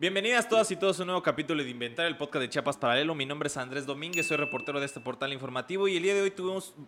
[0.00, 3.14] Bienvenidas todas y todos a un nuevo capítulo de Inventar, el podcast de Chiapas Paralelo.
[3.14, 6.22] Mi nombre es Andrés Domínguez, soy reportero de este portal informativo y el día de
[6.22, 6.32] hoy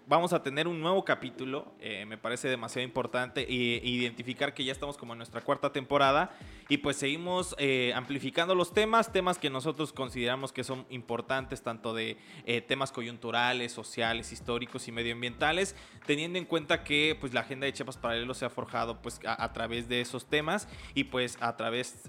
[0.07, 1.75] vamos a tener un nuevo capítulo.
[1.79, 6.34] Eh, me parece demasiado importante identificar que ya estamos como en nuestra cuarta temporada
[6.70, 11.92] y pues seguimos eh, amplificando los temas, temas que nosotros consideramos que son importantes, tanto
[11.92, 12.16] de
[12.47, 17.74] eh, temas coyunturales, sociales, históricos y medioambientales, teniendo en cuenta que pues la agenda de
[17.74, 21.55] Chiapas Paralelo se ha forjado pues a, a través de esos temas y pues a
[21.59, 22.09] través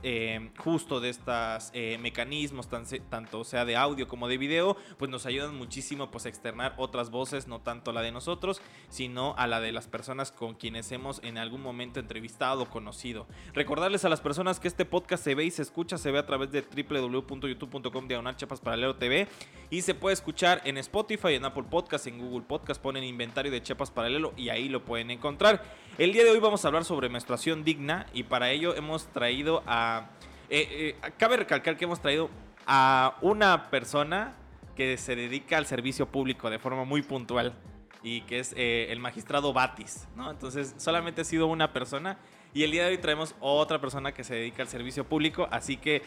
[0.58, 2.68] justo de estos eh, mecanismos,
[3.10, 7.10] tanto sea de audio como de video, pues nos ayudan muchísimo pues a externar otras
[7.10, 11.22] voces, no tanto la de nosotros, sino a la de las personas con quienes hemos
[11.24, 13.28] en algún momento entrevistado o conocido.
[13.54, 16.26] Recordarles a las personas que este podcast se ve y se escucha, se ve a
[16.26, 19.28] través de www.youtube.com diagonal chapas paralelo TV
[19.70, 23.62] y se puede escuchar en Spotify, en Apple Podcast, en Google Podcast, ponen inventario de
[23.62, 25.64] Chiapas Paralelo y ahí lo pueden encontrar.
[25.98, 29.64] El día de hoy vamos a hablar sobre menstruación digna y para ello hemos traído
[29.66, 30.10] a
[30.56, 32.30] eh, eh, cabe recalcar que hemos traído
[32.68, 34.36] a una persona
[34.76, 37.56] que se dedica al servicio público de forma muy puntual
[38.04, 40.30] y que es eh, el magistrado Batis, ¿no?
[40.30, 42.20] Entonces, solamente ha sido una persona
[42.54, 45.78] y el día de hoy traemos otra persona que se dedica al servicio público, así
[45.78, 46.04] que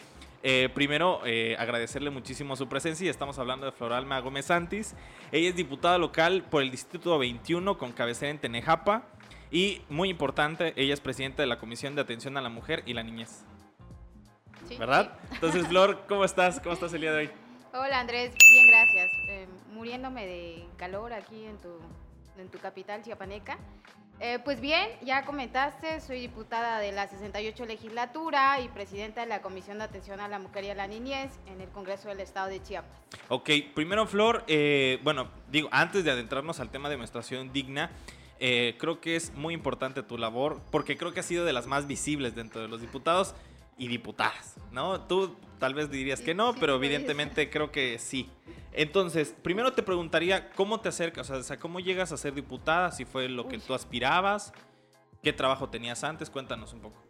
[0.73, 1.19] primero
[1.57, 4.95] agradecerle muchísimo su presencia y estamos hablando de Floralma Gómez Santis.
[5.33, 9.03] Ella es diputada local por el Distrito 21 con cabecera en Tenejapa
[9.51, 12.93] y muy importante, ella es presidenta de la Comisión de Atención a la Mujer y
[12.93, 13.43] la Niñez.
[14.75, 15.13] ¿Verdad?
[15.31, 16.59] Entonces, Flor, ¿cómo estás?
[16.59, 17.29] ¿Cómo estás el día de hoy?
[17.73, 18.33] Hola, Andrés.
[18.51, 19.11] Bien, gracias.
[19.29, 21.69] Eh, muriéndome de calor aquí en tu,
[22.39, 23.57] en tu capital, Chiapaneca.
[24.19, 29.43] Eh, pues bien, ya comentaste, soy diputada de la 68 legislatura y presidenta de la
[29.43, 32.47] Comisión de Atención a la Mujer y a la Niñez en el Congreso del Estado
[32.47, 32.99] de Chiapas.
[33.29, 37.91] Ok, primero Flor, eh, bueno, digo, antes de adentrarnos al tema de menstruación digna,
[38.39, 41.87] creo que es muy importante tu labor porque creo que ha sido de las más
[41.87, 43.35] visibles dentro de los diputados
[43.77, 45.01] y diputadas, ¿no?
[45.01, 48.29] Tú tal vez dirías que no, pero evidentemente creo que sí.
[48.71, 53.05] Entonces, primero te preguntaría cómo te acercas, o sea, cómo llegas a ser diputada, si
[53.05, 54.53] fue lo que tú aspirabas,
[55.23, 57.03] qué trabajo tenías antes, cuéntanos un poco.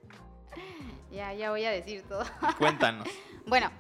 [1.11, 2.23] Ya, ya voy a decir todo.
[2.57, 3.07] Cuéntanos.
[3.45, 3.72] bueno,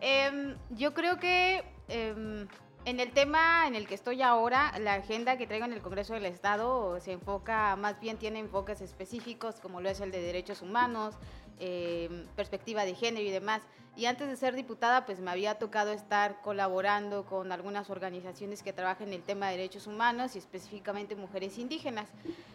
[0.00, 2.46] em, yo creo que em,
[2.84, 6.14] en el tema en el que estoy ahora, la agenda que traigo en el Congreso
[6.14, 10.62] del Estado se enfoca, más bien tiene enfoques específicos, como lo es el de derechos
[10.62, 11.16] humanos,
[11.64, 13.62] Em, perspectiva de género y demás.
[13.94, 18.72] Y antes de ser diputada, pues me había tocado estar colaborando con algunas organizaciones que
[18.72, 22.08] trabajan en el tema de derechos humanos y específicamente mujeres indígenas.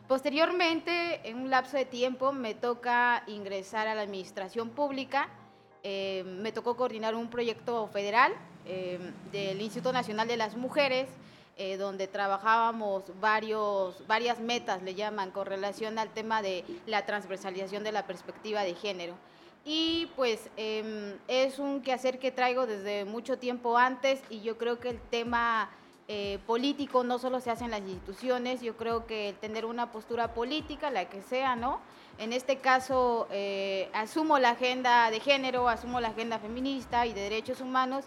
[0.09, 5.29] Posteriormente, en un lapso de tiempo, me toca ingresar a la administración pública.
[5.83, 8.33] Em, me tocó coordinar un proyecto federal
[8.67, 11.07] em, del Instituto Nacional de las Mujeres
[11.59, 17.83] eh, donde trabajábamos varios, varias metas, le llaman, con relación al tema de la transversalización
[17.83, 19.15] de la perspectiva de género.
[19.65, 24.79] Y pues em, es un quehacer que traigo desde mucho tiempo antes y yo creo
[24.79, 25.71] que el tema
[26.07, 30.35] eh, político no solo se hace en las instituciones, yo creo que tener una postura
[30.35, 31.81] política, la que sea, ¿no?
[32.19, 37.21] En este caso, eh, asumo la agenda de género, asumo la agenda feminista y de
[37.21, 38.05] derechos humanos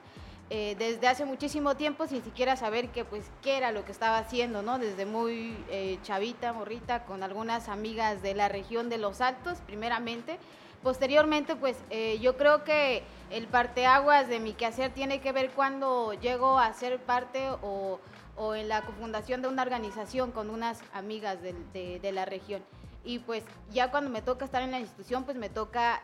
[0.53, 4.19] eh, desde hace muchísimo tiempo sin siquiera saber que, pues, qué era lo que estaba
[4.19, 4.61] haciendo.
[4.79, 10.39] Desde muy eh, chavita, morrita, con algunas amigas de la región de Los Altos, primeramente.
[10.83, 16.15] Posteriormente, pues, eh, yo creo que el parteaguas de mi quehacer tiene que ver cuando
[16.15, 18.01] llego a ser parte o,
[18.37, 22.65] o en la cofundación de una organización con unas amigas de, de, la región.
[23.05, 26.03] Y pues ya cuando me toca estar en la institución, pues me toca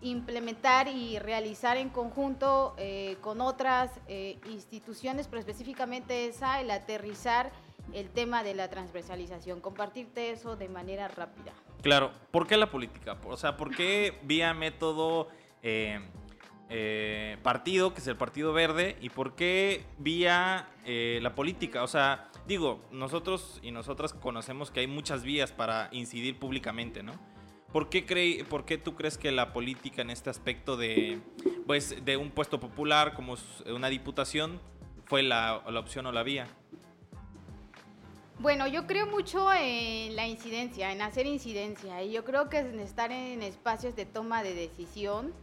[0.00, 7.50] implementar y realizar en conjunto eh, con otras eh, instituciones, pero específicamente esa, el aterrizar
[7.92, 11.52] el tema de la transversalización, compartirte eso de manera rápida.
[11.82, 13.16] Claro, ¿por qué la política?
[13.26, 15.28] O sea, ¿por qué vía método
[15.62, 16.00] eh,
[17.42, 21.84] partido, que es el Partido Verde, y por qué vía la política?
[21.84, 27.12] O sea, digo, nosotros y nosotras conocemos que hay muchas vías para incidir públicamente, ¿no?
[27.76, 31.20] ¿Por qué, cree, ¿Por qué tú crees que la política en este aspecto de,
[31.66, 33.34] pues, de un puesto popular como
[33.66, 34.62] una diputación
[35.04, 36.46] fue la, opción o la vía?
[38.38, 42.02] Bueno, yo creo mucho en la incidencia, en hacer incidencia.
[42.02, 45.34] Y yo creo que en estar en espacios de toma de decisión,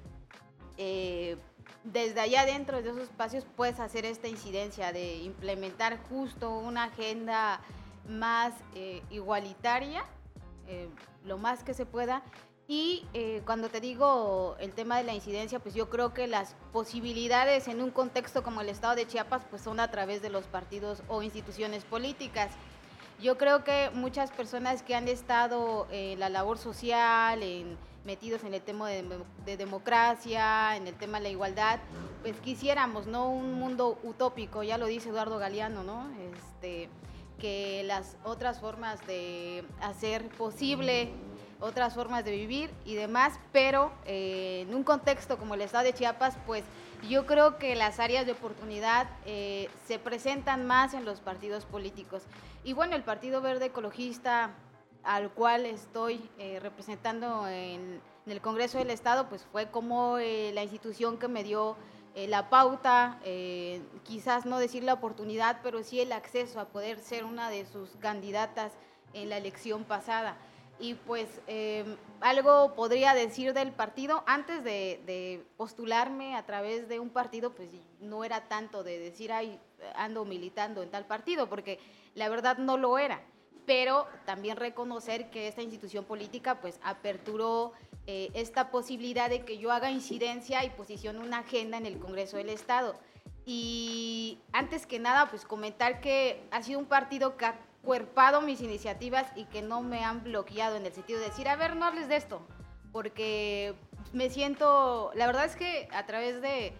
[0.80, 1.38] eh,
[1.83, 7.62] desde allá dentro de esos espacios puedes hacer esta incidencia de implementar justo una agenda
[8.09, 10.03] más eh, igualitaria
[10.68, 10.89] eh,
[11.25, 12.24] lo más que se pueda.
[12.68, 16.56] Y eh, cuando te digo el tema de la incidencia, pues yo creo que las
[16.72, 20.46] posibilidades en un contexto como el estado de Chiapas, pues son a través de los
[20.46, 22.52] partidos o instituciones políticas.
[23.22, 28.54] Yo creo que muchas personas que han estado en la labor social, en, metidos en
[28.54, 29.04] el tema de,
[29.46, 31.80] de, democracia, en el tema de la igualdad,
[32.22, 33.30] pues quisiéramos, ¿no?
[33.30, 36.10] Un mundo utópico, ya lo dice Eduardo Galeano, ¿no?
[36.34, 36.90] Este,
[37.44, 41.12] que las otras formas de hacer posible
[41.60, 45.94] otras formas de vivir y demás, pero eh, en un contexto como el estado de
[45.94, 46.63] Chiapas, pues
[47.10, 52.24] yo creo que las áreas de oportunidad eh, se presentan más en los partidos políticos.
[52.63, 54.51] Y bueno, el Partido Verde Ecologista,
[55.04, 60.63] al cual estoy eh, representando en, en, el Congreso del Estado, pues fue como la
[60.63, 61.75] institución que me dio
[62.15, 63.19] la pauta,
[64.04, 67.89] quizás no decir la oportunidad, pero sí el acceso a poder ser una de sus
[68.00, 68.71] candidatas
[69.13, 70.38] en la elección pasada
[70.80, 74.24] y pues em, algo podría decir del partido.
[74.25, 77.69] Antes de, postularme a través de un partido, pues
[78.00, 79.59] no era tanto de decir, ay,
[79.95, 81.80] ando militando en tal partido, porque
[82.16, 83.21] la verdad no lo era.
[83.65, 87.74] Pero también reconocer que esta institución política pues aperturó
[88.06, 92.38] eh, esta posibilidad de que yo haga incidencia y posicione una agenda en el Congreso
[92.38, 92.95] del Estado.
[93.45, 98.62] Y antes que nada, pues comentar que ha sido un partido que ha cuerpado mis
[98.62, 101.86] iniciativas y que no me han bloqueado en el sentido de decir, a ver, no
[101.86, 102.42] hables de esto,
[102.92, 103.75] porque
[104.13, 106.74] me siento, la verdad es que a través de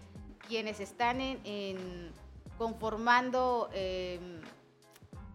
[0.48, 2.12] quienes están en,
[2.58, 4.42] conformando em,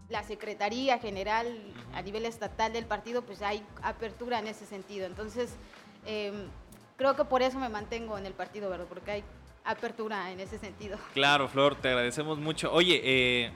[0.09, 1.47] la Secretaría General
[1.93, 5.05] a nivel estatal del partido, pues hay apertura en ese sentido.
[5.05, 5.55] Entonces,
[6.05, 6.47] em,
[6.97, 8.87] creo que por eso me mantengo en el partido, ¿verdad?
[8.89, 9.23] Porque hay
[9.63, 10.97] apertura en ese sentido.
[11.13, 12.71] Claro, Flor, te agradecemos mucho.
[12.73, 13.51] Oye, eh,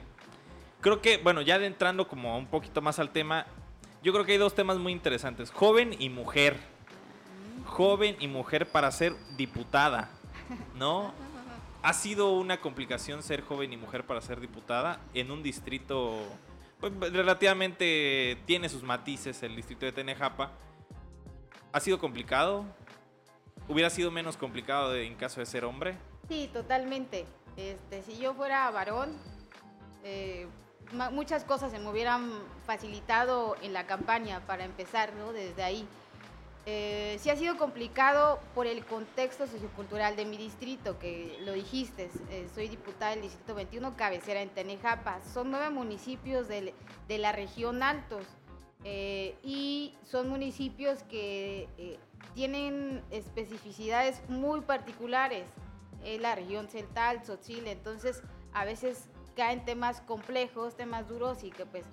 [0.80, 3.46] creo que, bueno, ya entrando como un poquito más al tema,
[4.02, 5.50] yo creo que hay dos temas muy interesantes.
[5.50, 6.56] Joven y mujer.
[7.64, 10.10] Joven y mujer para ser diputada,
[10.76, 11.12] ¿no?
[11.84, 16.18] Ha sido una complicación ser joven y mujer para ser diputada en un distrito,
[16.80, 20.52] pues, relativamente tiene sus matices el distrito de Tenejapa.
[21.72, 22.64] ¿Ha sido complicado?
[23.68, 25.98] ¿Hubiera sido menos complicado en caso de ser hombre?
[26.26, 27.26] Sí, totalmente.
[27.58, 29.18] Este, si yo fuera varón,
[30.04, 30.46] eh,
[31.12, 32.32] muchas cosas se me hubieran
[32.64, 35.34] facilitado en la campaña para empezar, ¿no?
[35.34, 35.86] Desde ahí.
[36.66, 42.10] Eh, sí ha sido complicado por el contexto sociocultural de mi distrito, que lo dijiste,
[42.30, 45.20] eh, soy diputada del Distrito 21, cabecera en Tenejapa.
[45.34, 46.72] Son nueve municipios de,
[47.06, 48.24] de la región Altos
[48.82, 51.98] eh, y son municipios que eh,
[52.34, 55.46] tienen especificidades muy particulares.
[56.20, 58.22] la región central, Tzotzil, entonces
[58.52, 61.86] a veces caen temas complejos, temas duros y que pues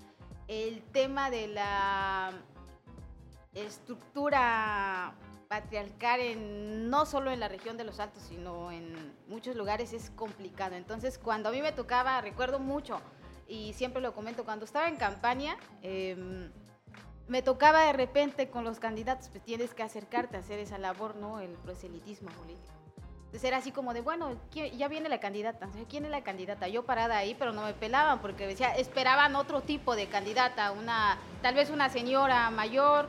[0.50, 2.34] el tema de la
[3.54, 5.14] estructura
[5.48, 10.10] patriarcal en, no solo en la región de los Altos, sino en muchos lugares es
[10.12, 10.76] complicado.
[10.76, 13.02] Entonces, cuando a mí me tocaba, recuerdo mucho,
[13.48, 16.50] y siempre lo comento, cuando estaba en campaña, em,
[17.28, 21.16] me tocaba de repente con los candidatos, pues tienes que acercarte a hacer esa labor,
[21.16, 21.40] ¿no?
[21.40, 22.72] El proselitismo político.
[23.26, 25.70] Entonces era así como de, bueno, ya viene la candidata.
[25.90, 26.68] ¿Quién es la candidata?
[26.68, 31.18] Yo parada ahí, pero no me pelaban porque decía, esperaban otro tipo de candidata, una,
[31.42, 33.08] tal vez una señora mayor,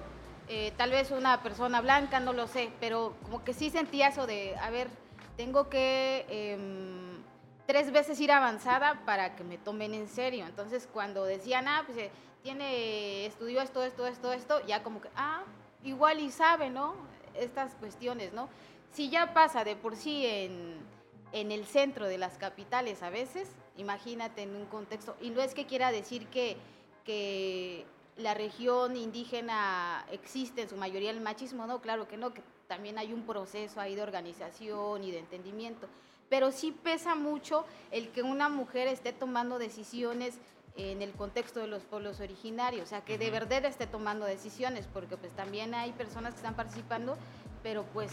[0.52, 4.26] eh, tal vez una persona blanca, no lo sé, pero como que sí sentía eso
[4.26, 4.88] de, a ver,
[5.36, 7.22] tengo que em,
[7.66, 10.44] tres veces ir avanzada para que me tomen en serio.
[10.46, 12.10] Entonces cuando decían, ah, pues eh,
[12.42, 15.42] tiene, estudió esto, esto, esto, esto, ya como que, ah,
[15.84, 16.94] igual y sabe, ¿no?
[17.34, 18.48] Estas cuestiones, ¿no?
[18.92, 20.92] si ya pasa de por sí en,
[21.32, 23.48] el centro de las capitales a veces,
[23.78, 26.58] imagínate en un contexto, y no es que quiera decir que,
[27.04, 32.42] que la región indígena existe en su mayoría el machismo, no, claro que no, que
[32.68, 35.88] también hay un proceso ahí de organización y de entendimiento,
[36.28, 40.38] pero sí pesa mucho el que una mujer esté tomando decisiones
[40.76, 44.88] en el contexto de los pueblos originarios, o sea, que de verdad esté tomando decisiones,
[44.90, 47.18] porque pues también hay personas que están participando
[47.62, 48.10] pero pues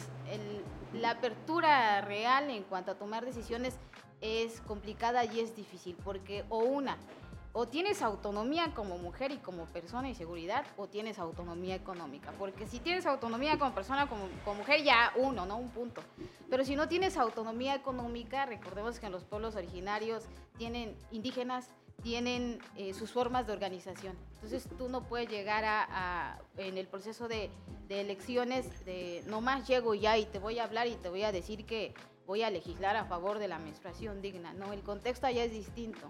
[0.94, 3.76] la apertura real en cuanto a tomar decisiones
[4.22, 6.98] es complicada y es difícil, porque o una,
[7.52, 12.32] o tienes autonomía como mujer y como persona y seguridad, o tienes autonomía económica.
[12.38, 15.58] Porque si tienes autonomía como persona, como, mujer, ya uno, ¿no?
[15.58, 16.02] Un punto.
[16.50, 20.26] Pero si no tienes autonomía económica, recordemos que en los pueblos originarios
[20.58, 21.70] tienen indígenas,
[22.04, 24.16] tienen eh, sus formas de organización.
[24.36, 27.50] Entonces tú no puedes llegar a, en el proceso de,
[27.88, 31.32] de, elecciones de nomás llego ya y te voy a hablar y te voy a
[31.32, 31.94] decir que
[32.26, 34.54] voy a legislar a favor de la menstruación digna.
[34.54, 36.08] No, el contexto allá es distinto.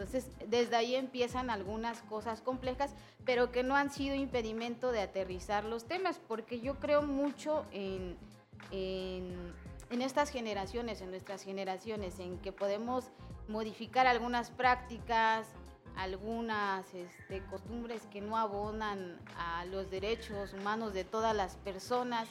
[0.00, 2.94] Entonces desde ahí empiezan algunas cosas complejas,
[3.26, 8.16] pero que no han sido impedimento de aterrizar los temas, porque yo creo mucho en,
[9.90, 13.10] estas generaciones, en nuestras generaciones, en que podemos
[13.46, 15.46] modificar algunas prácticas,
[15.96, 22.26] algunas este, costumbres que no abonan a los derechos humanos de todas las personas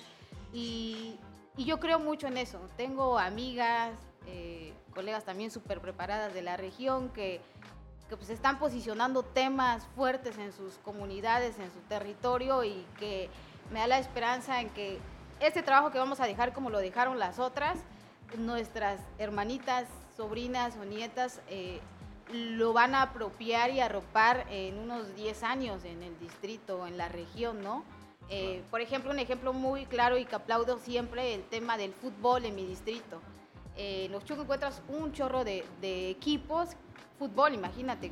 [0.54, 1.20] y,
[1.56, 2.60] yo creo mucho en eso.
[2.78, 3.92] Tengo amigas,
[4.26, 4.59] eh,
[4.90, 7.42] colegas también súper preparadas de la región que,
[8.10, 13.30] que pues están posicionando temas fuertes en sus comunidades, en su territorio y que
[13.72, 15.00] me da la esperanza en que
[15.40, 17.78] este trabajo que vamos a dejar como lo dejaron las otras,
[18.38, 21.80] nuestras hermanitas, sobrinas o nietas, eh,
[22.32, 27.10] lo van a apropiar y arropar en unos 10 años en el distrito, en la
[27.10, 27.84] región, ¿no?
[28.30, 32.46] Eh, por ejemplo, un ejemplo muy claro y que aplaudo siempre, el tema del fútbol
[32.46, 33.20] en mi distrito.
[33.80, 35.64] Eh, en Ochuco encuentras un chorro de,
[36.10, 36.70] equipos,
[37.18, 38.12] fútbol, imagínate,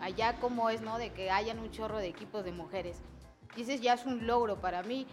[0.00, 0.98] allá como es, ¿no?
[0.98, 2.98] De que hayan un chorro de equipos de mujeres.
[3.56, 5.06] Ese ya es un logro para mí.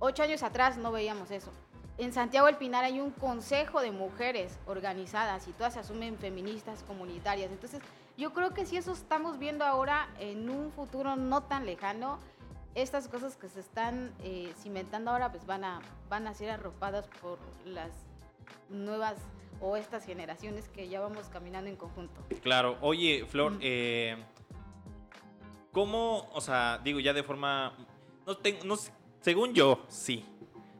[0.00, 1.52] Ocho años atrás no veíamos eso
[1.96, 6.82] en Santiago del Pinar hay un consejo de mujeres organizadas y todas se asumen feministas
[6.82, 7.52] comunitarias.
[7.52, 7.80] Entonces,
[8.16, 12.18] yo creo que si eso estamos viendo ahora en un futuro no tan lejano,
[12.74, 17.06] estas cosas que se están eh, cimentando ahora pues van a, van a ser arropadas
[17.22, 17.92] por las
[18.68, 19.16] nuevas
[19.60, 22.20] o estas generaciones que ya vamos caminando en conjunto.
[22.42, 24.16] Claro, oye Flor, eh,
[25.72, 27.72] ¿cómo, o sea, digo ya de forma,
[28.26, 28.76] no, tengo, no
[29.20, 30.24] según yo, sí,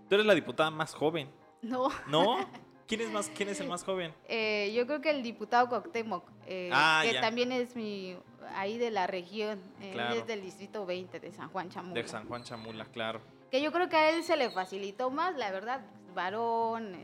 [0.08, 1.28] Tú eres la diputada más joven.
[1.62, 1.88] No.
[2.08, 2.36] ¿No?
[2.86, 4.12] ¿Quién es, más, quién es el más joven?
[4.28, 8.14] Eh, yo creo que el diputado Coctemoc, eh, ah, que también es mi
[8.54, 11.94] ahí de la región, es del distrito 20 de San Juan Chamula.
[11.94, 13.22] De San Juan Chamula, claro.
[13.50, 15.80] Que yo creo que a él se le facilitó más, la verdad,
[16.14, 16.94] varón,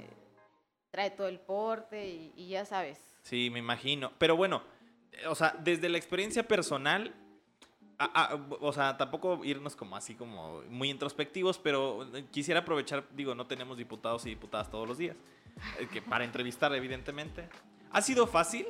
[0.91, 2.99] trae todo el porte y, y ya sabes.
[3.23, 4.13] Sí, me imagino.
[4.19, 4.63] Pero bueno,
[5.29, 7.15] o sea, desde la experiencia personal,
[8.61, 13.77] o sea, tampoco irnos como así como muy introspectivos, pero quisiera aprovechar, digo, no tenemos
[13.77, 15.17] diputados y diputadas todos los días,
[15.79, 17.49] eh, que para entrevistar evidentemente.
[17.91, 18.67] ¿Ha sido fácil?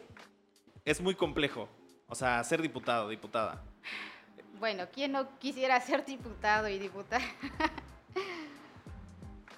[0.84, 1.68] Es muy complejo,
[2.08, 3.62] o sea, ser diputado, diputada.
[4.58, 7.24] Bueno, ¿quién no quisiera ser diputado y diputada?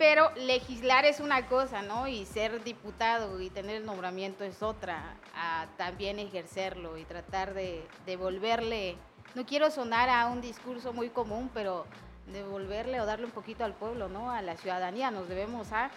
[0.03, 2.09] Pero legislar es una cosa, ¿no?
[2.09, 5.15] Y ser diputado y tener el nombramiento es otra.
[5.33, 8.97] A también ejercerlo y tratar de devolverle
[9.37, 11.87] no quiero sonar a un discurso muy común, pero
[12.33, 14.33] devolverle o darle un poquito al pueblo, ¿no?
[14.33, 15.93] A la ciudadanía nos debemos a...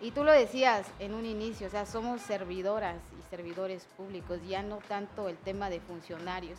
[0.00, 4.62] Y tú lo decías en un inicio, o sea, somos servidoras y servidores públicos, ya
[4.62, 6.58] no tanto el tema de funcionarios.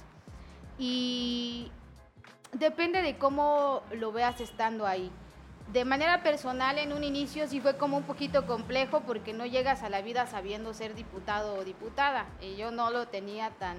[0.78, 1.72] Y
[2.54, 5.12] depende de cómo lo veas estando ahí.
[5.72, 9.84] De manera personal, en un inicio sí fue como un poquito complejo porque no llegas
[9.84, 12.26] a la vida sabiendo ser diputado o diputada.
[12.42, 13.78] Y yo no lo tenía tan,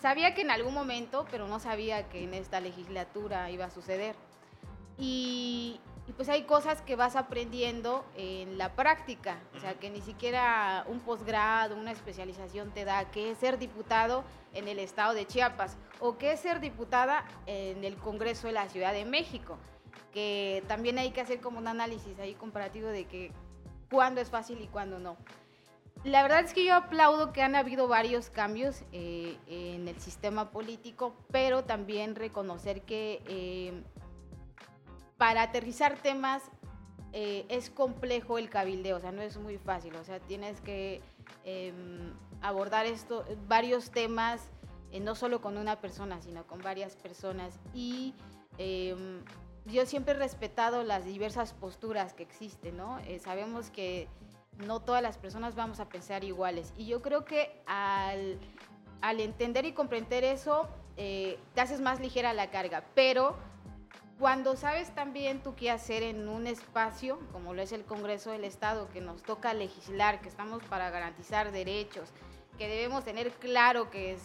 [0.00, 4.16] Sabía que en algún momento, pero no sabía que en esta legislatura iba a suceder.
[4.96, 5.78] Y,
[6.16, 11.00] pues hay cosas que vas aprendiendo en la práctica, o sea, que ni siquiera un
[11.00, 16.18] posgrado, una especialización te da qué es ser diputado en el estado de Chiapas o
[16.18, 19.56] qué es ser diputada en el Congreso de la Ciudad de México,
[20.12, 23.32] que también hay que hacer como un análisis ahí comparativo de que
[23.90, 25.16] cuándo es fácil y cuándo no.
[26.04, 30.50] La verdad es que yo aplaudo que han habido varios cambios eh, en el sistema
[30.50, 33.82] político, pero también reconocer que eh,
[35.18, 36.42] para aterrizar temas
[37.12, 41.02] eh, es complejo el cabildeo, o sea, no es muy fácil, o sea, tienes que
[41.44, 44.48] em, abordar esto, varios temas,
[45.02, 47.60] no solo con una persona, sino con varias personas.
[47.74, 48.14] Y
[48.56, 49.22] em,
[49.66, 52.98] yo siempre he respetado las diversas posturas que existen, ¿no?
[53.20, 54.08] sabemos que
[54.66, 56.72] no todas las personas vamos a pensar iguales.
[56.76, 58.38] Y yo creo que al,
[59.02, 62.84] entender y comprender eso, eh, te haces más ligera la carga.
[62.94, 63.36] Pero
[64.18, 68.44] cuando sabes también tú qué hacer en un espacio, como lo es el Congreso del
[68.44, 72.10] Estado, que nos toca legislar, que estamos para garantizar derechos,
[72.58, 74.20] que debemos tener claro que es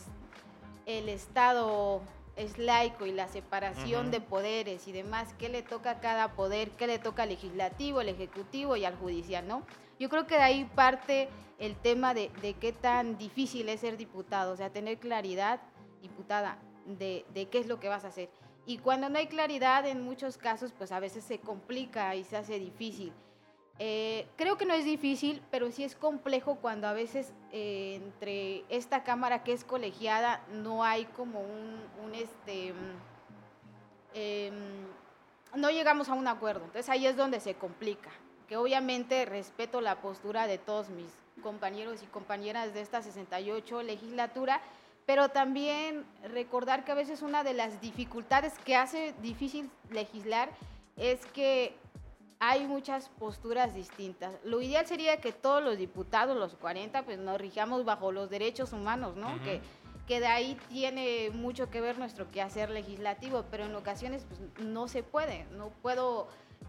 [0.85, 2.01] el Estado
[2.35, 6.71] es laico y la separación de poderes y demás, qué le toca a cada poder,
[6.71, 9.63] qué le toca al legislativo, al ejecutivo y al judicial, ¿no?
[9.99, 14.53] Yo creo que de ahí parte el tema de, qué tan difícil es ser diputado,
[14.53, 15.61] o sea, tener claridad,
[16.01, 18.29] diputada, de, qué es lo que vas a hacer.
[18.65, 22.35] Y cuando no hay claridad, en muchos casos, pues a veces se complica y se
[22.35, 23.13] hace difícil.
[23.77, 28.63] Eh, creo que no es difícil, pero sí es complejo cuando a veces eh, entre
[28.69, 32.73] esta cámara que es colegiada no hay como un, este,
[34.13, 34.53] em,
[35.55, 36.63] no llegamos a un acuerdo.
[36.65, 38.11] Entonces ahí es donde se complica
[38.47, 44.61] que obviamente respeto la postura de todos mis compañeros y compañeras de esta 68 legislatura,
[45.05, 50.49] pero también recordar que a veces una de las dificultades que hace difícil legislar
[50.95, 51.75] es que
[52.39, 54.33] hay muchas posturas distintas.
[54.43, 58.73] Lo ideal sería que todos los diputados, los 40, pues nos rijamos bajo los derechos
[58.73, 59.41] humanos, ¿no?
[59.43, 59.61] que,
[60.07, 64.87] que de ahí tiene mucho que ver nuestro quehacer legislativo, pero en ocasiones pues, no
[64.87, 66.27] se puede, no puedo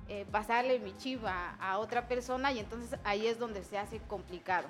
[0.09, 4.69] eh, pasarle mi chiva a otra persona y entonces ahí es donde se hace complicado.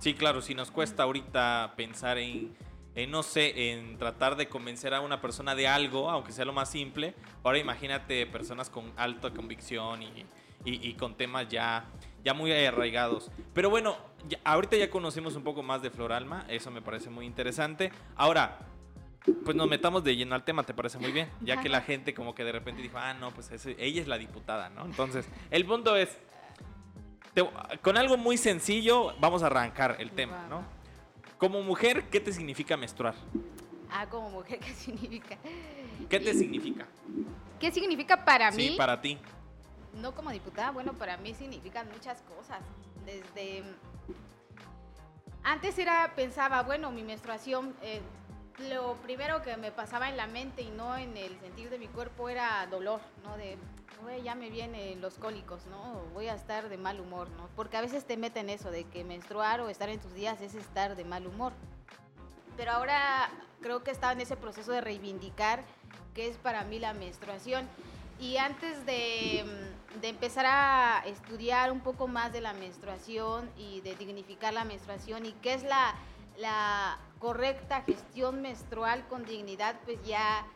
[0.00, 2.54] Sí, claro, si nos cuesta ahorita pensar en,
[3.08, 6.70] no sé, en tratar de convencer a una persona de algo, aunque sea lo más
[6.70, 10.00] simple, ahora imagínate personas con alta convicción
[10.64, 11.86] y, con temas ya,
[12.24, 13.30] ya muy arraigados.
[13.52, 13.96] Pero bueno,
[14.44, 17.90] ahorita ya conocemos un poco más de Floralma, eso me parece muy interesante.
[18.14, 18.58] Ahora,
[19.44, 21.28] pues nos metamos de lleno al tema, ¿te parece muy bien?
[21.40, 24.18] Ya que la gente como que de repente dijo, ah, no, pues ella es la
[24.18, 24.84] diputada, ¿no?
[24.84, 26.16] Entonces, el punto es,
[27.82, 30.83] con algo muy sencillo vamos a arrancar el tema, ¿no?
[31.38, 33.14] Como mujer, ¿qué te significa menstruar?
[33.90, 35.36] Ah, como mujer, ¿qué significa?
[36.08, 36.86] ¿Qué te significa?
[37.60, 38.68] ¿Qué significa para mí?
[38.68, 39.18] Sí, para ti.
[40.00, 42.60] No como diputada, bueno, para mí significan muchas cosas.
[43.04, 43.62] Desde...
[45.42, 47.74] Antes era, pensaba, bueno, mi menstruación...
[47.82, 48.00] Eh,
[48.70, 51.88] lo primero que me pasaba en la mente y no en el sentir de mi
[51.88, 53.36] cuerpo era dolor, ¿no?
[53.36, 53.58] De,
[54.22, 56.02] ya me vienen los cólicos, ¿no?
[56.12, 57.48] Voy a estar de mal humor, ¿no?
[57.56, 60.54] Porque a veces te meten eso de que menstruar o estar en tus días es
[60.54, 61.52] estar de mal humor.
[62.56, 65.64] Pero ahora creo que estaba en ese proceso de reivindicar
[66.14, 67.68] qué es para mí la menstruación.
[68.20, 69.44] Y antes de,
[70.00, 75.26] de, empezar a estudiar un poco más de la menstruación y de dignificar la menstruación
[75.26, 75.96] y qué es la,
[76.38, 80.46] la correcta gestión menstrual con dignidad, pues ya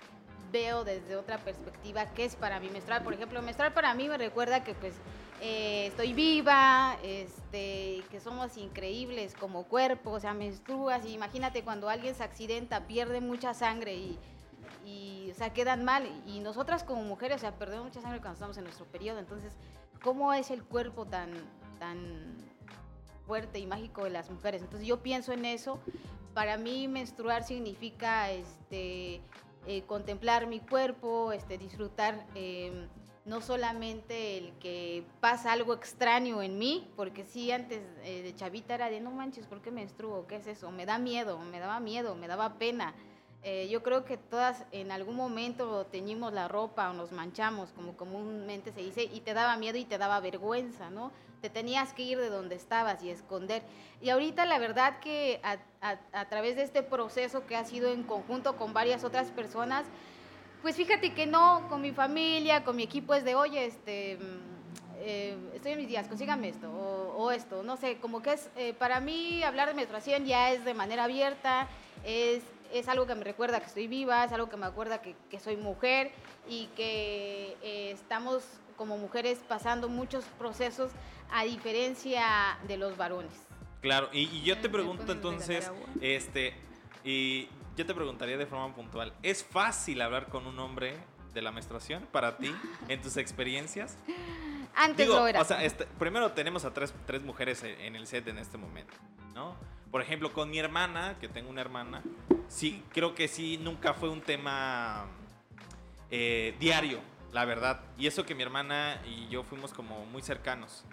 [0.50, 3.04] veo desde otra perspectiva qué es para mí menstruar.
[3.04, 4.94] Por ejemplo, menstruar para mí me recuerda que pues
[5.40, 11.88] eh, estoy viva, este, que somos increíbles como cuerpo, o sea, menstruas y imagínate cuando
[11.88, 14.18] alguien se accidenta, pierde mucha sangre y,
[14.84, 16.08] y, o sea, quedan mal.
[16.26, 19.20] Y nosotras como mujeres, o sea, perdemos mucha sangre cuando estamos en nuestro periodo.
[19.20, 19.52] Entonces,
[20.02, 21.30] ¿cómo es el cuerpo tan,
[21.78, 22.36] tan
[23.26, 24.62] fuerte y mágico de las mujeres?
[24.62, 25.78] Entonces yo pienso en eso.
[26.34, 29.20] Para mí menstruar significa este,
[29.68, 32.88] eh, contemplar mi cuerpo, este, disfrutar em,
[33.26, 38.74] no solamente el que pasa algo extraño en mí, porque sí, antes eh, de chavita
[38.74, 40.26] era de no manches, ¿por qué menstruo?
[40.26, 40.70] ¿Qué es eso?
[40.70, 42.94] Me da miedo, me daba miedo, me daba pena.
[43.44, 47.96] Eh, yo creo que todas en algún momento teñimos la ropa o nos manchamos, como
[47.96, 51.12] comúnmente se dice, y te daba miedo y te daba vergüenza, ¿no?
[51.40, 53.62] te tenías que ir de donde estabas y esconder.
[54.00, 58.56] Y ahorita la verdad que a, través de este proceso que ha sido en conjunto
[58.56, 59.84] con varias otras personas,
[60.62, 64.58] pues fíjate que no, con mi familia, con mi equipo es de, oye, este, mm,
[65.00, 68.74] eh, estoy en mis días, consíganme esto o, esto, no sé, como que es, eh,
[68.74, 71.68] para mí hablar de menstruación ya es de manera abierta,
[72.04, 75.14] es, es algo que me recuerda que estoy viva, es algo que me acuerda que,
[75.30, 76.12] que soy mujer
[76.48, 78.44] y que eh, estamos
[78.76, 80.92] como mujeres pasando muchos procesos
[81.30, 83.32] a diferencia de los varones.
[83.80, 86.54] Claro, y, yo te pregunto entonces, este,
[87.04, 90.96] y yo te preguntaría de forma puntual, ¿es fácil hablar con un hombre
[91.34, 92.52] de la menstruación para ti
[92.88, 93.96] en tus experiencias?
[94.74, 95.40] Antes lo era.
[95.40, 98.94] O sea, este, primero tenemos a tres, tres mujeres en el set en este momento,
[99.34, 99.56] ¿no?
[99.90, 102.02] Por ejemplo, con mi hermana, que tengo una hermana,
[102.48, 105.06] sí, creo que sí, nunca fue un tema
[106.10, 107.00] eh, diario,
[107.32, 107.80] la verdad.
[107.96, 110.84] Y eso que mi hermana y yo fuimos como muy cercanos.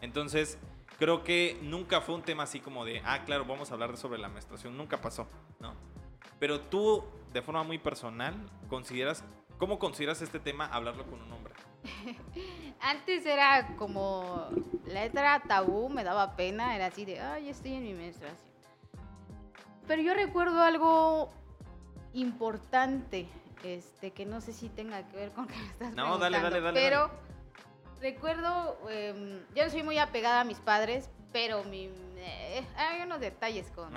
[0.00, 0.58] Entonces,
[0.98, 4.18] creo que nunca fue un tema así como de, ah, claro, vamos a hablar sobre
[4.18, 4.76] la menstruación.
[4.76, 5.28] Nunca pasó,
[5.60, 5.74] ¿no?
[6.38, 8.34] Pero tú, de forma muy personal,
[8.68, 9.24] consideras,
[9.58, 11.54] ¿cómo consideras este tema hablarlo con un hombre?
[12.80, 14.48] Antes era como,
[14.86, 18.52] la era tabú, me daba pena, era así de, ay, estoy en mi menstruación.
[19.86, 21.30] Pero yo recuerdo algo
[22.12, 23.28] importante,
[23.62, 26.60] este, que no sé si tenga que ver con que me estás No, dale, dale,
[26.60, 26.80] dale.
[26.80, 27.10] Pero
[28.00, 33.20] recuerdo, em, yo no soy muy apegada a mis padres, pero mi, eh, hay unos
[33.20, 33.92] detalles con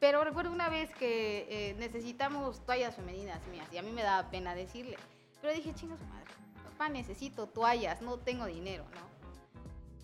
[0.00, 4.30] Pero recuerdo una vez que eh, necesitamos toallas femeninas mías y a mí me daba
[4.30, 4.96] pena decirle.
[5.40, 6.30] Pero dije, chingos madre,
[6.64, 9.11] papá, necesito toallas, no tengo dinero, ¿no?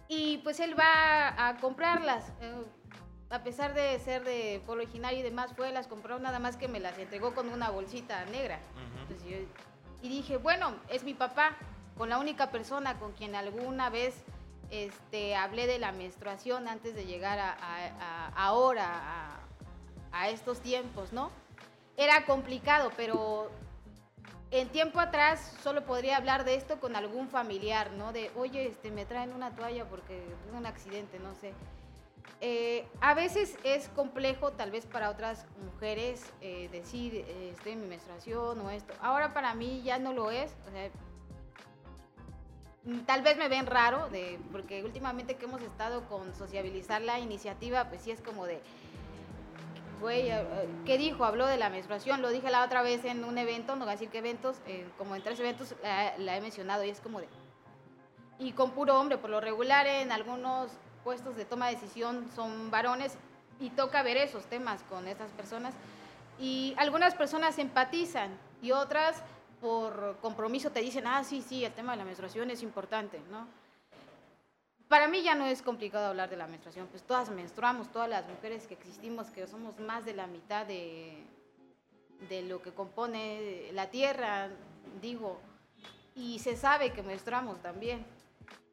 [0.09, 2.33] Y pues él va a comprarlas.
[2.40, 2.64] Eh,
[3.31, 6.66] a pesar de ser de pueblo originario y demás, fue, las compró, nada más que
[6.66, 8.59] me las entregó con una bolsita negra.
[10.01, 11.57] y dije, bueno, es mi papá,
[11.99, 14.14] con la única persona con quien alguna vez
[14.71, 19.40] este, hablé de la menstruación antes de llegar a, ahora,
[20.12, 21.31] a, estos tiempos, ¿no?
[21.97, 23.51] Era complicado, pero
[24.50, 28.12] en tiempo atrás solo podría hablar de esto con algún familiar, ¿no?
[28.12, 31.52] De, oye, este, me traen una toalla porque tuve un accidente, no sé.
[32.40, 37.82] Eh, a veces es complejo, tal vez para otras mujeres, eh, decir, eh, estoy en
[37.82, 38.94] mi menstruación o esto.
[39.00, 40.52] Ahora para mí ya no lo es.
[40.68, 40.88] O sea,
[43.06, 47.88] tal vez me ven raro, de, porque últimamente que hemos estado con sociabilizar la iniciativa,
[47.88, 48.61] pues sí es como de,
[50.00, 50.44] güey, eh,
[50.84, 51.24] ¿qué dijo?
[51.24, 53.92] Habló de la menstruación, lo dije la otra vez en un evento, no voy a
[53.92, 57.20] decir qué eventos, eh, como en tres eventos la, la he mencionado y es como
[57.20, 57.28] de...
[58.38, 60.70] Y con puro hombre, por lo regular en algunos
[61.02, 63.16] puestos de toma de decisión son varones
[63.61, 65.74] y toca ver esos temas con estas personas.
[66.38, 68.30] Y algunas personas empatizan
[68.62, 69.22] y otras
[69.61, 73.46] por compromiso te dicen, ah, sí, sí, el tema de la menstruación es importante, ¿no?
[74.88, 78.27] Para mí ya no es complicado hablar de la menstruación, pues todas menstruamos, todas las
[78.27, 81.24] mujeres que existimos, que somos más de la mitad de,
[82.29, 84.48] de lo que compone la tierra,
[85.03, 85.40] digo,
[86.14, 88.05] y se sabe que menstruamos también.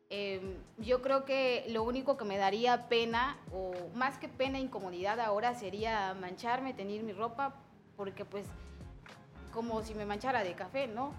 [0.09, 5.19] Em, yo creo que lo único que me daría pena, o más que pena, incomodidad
[5.19, 7.55] ahora sería mancharme, tener mi ropa,
[7.97, 8.45] porque pues
[9.51, 11.13] como si me manchara de café, ¿no?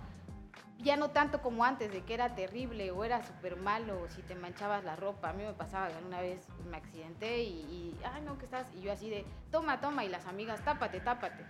[0.79, 4.35] Ya no tanto como antes, de que era terrible o era súper malo si te
[4.35, 5.31] manchabas la ropa.
[5.31, 8.67] A mí me pasaba que una vez me accidenté y, y, ay, no, ¿qué estás?
[8.75, 11.45] Y yo así de, toma, toma, y las amigas, tápate, tápate.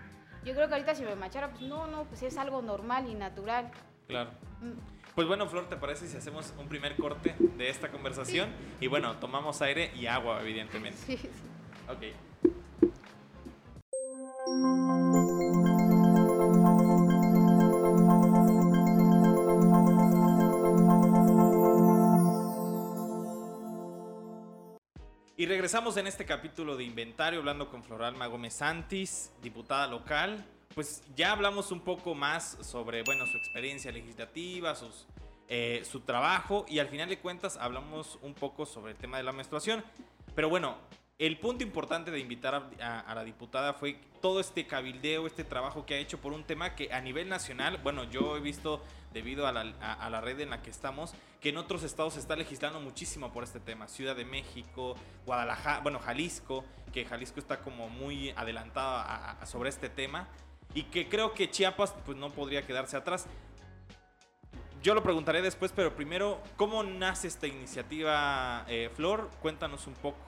[0.44, 3.14] Yo creo que ahorita si me manchara, pues no, no, pues es algo normal y
[3.14, 3.70] natural.
[4.06, 4.30] Claro.
[4.60, 4.96] Mm.
[5.16, 8.50] Pues bueno, Flor, ¿te parece si hacemos un primer corte de esta conversación?
[8.80, 10.98] Y bueno, tomamos aire y agua, evidentemente.
[11.06, 11.30] Sí, sí.
[11.88, 12.02] Ok.
[25.38, 30.42] Y regresamos en este capítulo de Inventario hablando con Floralma Gómez Santis, diputada local.
[30.74, 34.74] Pues ya hablamos un poco más sobre, bueno, su experiencia legislativa,
[35.48, 39.24] eh, su trabajo y al final de cuentas hablamos un poco sobre el tema de
[39.24, 39.84] la menstruación.
[40.34, 40.78] Pero bueno,
[41.18, 45.94] el punto importante de invitar a, la diputada fue todo este cabildeo, este trabajo que
[45.94, 48.82] ha hecho por un tema que a nivel nacional, bueno, yo he visto
[49.14, 52.80] debido a la, red en la que estamos, que en otros estados se está legislando
[52.80, 53.88] muchísimo por este tema.
[53.88, 59.88] Ciudad de México, Guadalajara, bueno, Jalisco, que Jalisco está como muy adelantado a, sobre este
[59.88, 60.28] tema
[60.74, 63.26] y que creo que Chiapas pues no podría quedarse atrás.
[64.82, 69.30] Yo lo preguntaré después, pero primero, ¿cómo nace esta iniciativa, eh, Flor?
[69.40, 70.18] Cuéntanos un poco.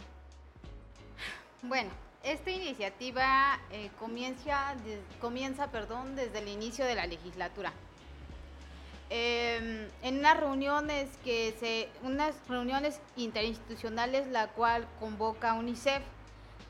[1.62, 1.90] Bueno,
[2.22, 4.76] esta iniciativa eh, comienza,
[5.20, 7.72] comienza perdón, desde el inicio de la legislatura.
[9.10, 16.02] Eh, en unas reuniones que se, unas reuniones interinstitucionales la cual convoca UNICEF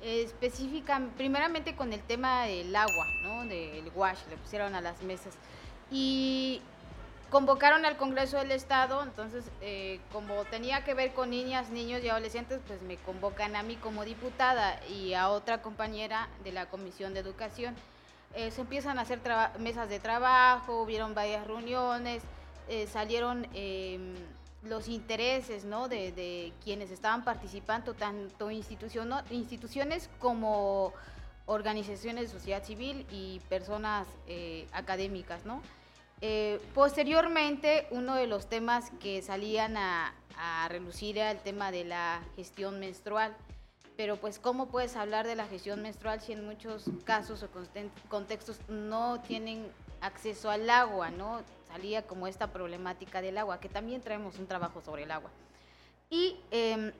[0.00, 3.44] eh, específica primeramente con el tema del agua, ¿no?
[3.44, 5.34] Del wash, le pusieron a las mesas
[5.90, 6.62] y
[7.30, 12.08] convocaron al Congreso del Estado, entonces eh, como tenía que ver con niñas, niños y
[12.08, 17.14] adolescentes, pues me convocan a mí como diputada y a otra compañera de la Comisión
[17.14, 17.74] de Educación.
[18.34, 19.20] Eh, se empiezan a hacer
[19.58, 22.22] mesas de trabajo, hubieron varias reuniones,
[22.68, 24.14] eh, salieron em,
[24.62, 30.92] los intereses de, quienes estaban participando, tanto instituciones como
[31.46, 34.06] organizaciones de sociedad civil y personas
[34.72, 35.46] académicas.
[35.46, 35.62] ¿no?
[36.20, 40.14] Eh, posteriormente, uno de los temas que salían a,
[40.68, 43.36] relucir era el tema de la gestión menstrual
[43.96, 47.48] pero pues cómo puedes hablar de la gestión menstrual si en muchos casos o
[48.08, 49.66] contextos no tienen
[50.00, 51.42] acceso al agua, ¿no?
[51.66, 55.32] Salía como esta problemática del agua, que también traemos un trabajo sobre el agua.
[56.10, 56.92] Y eh,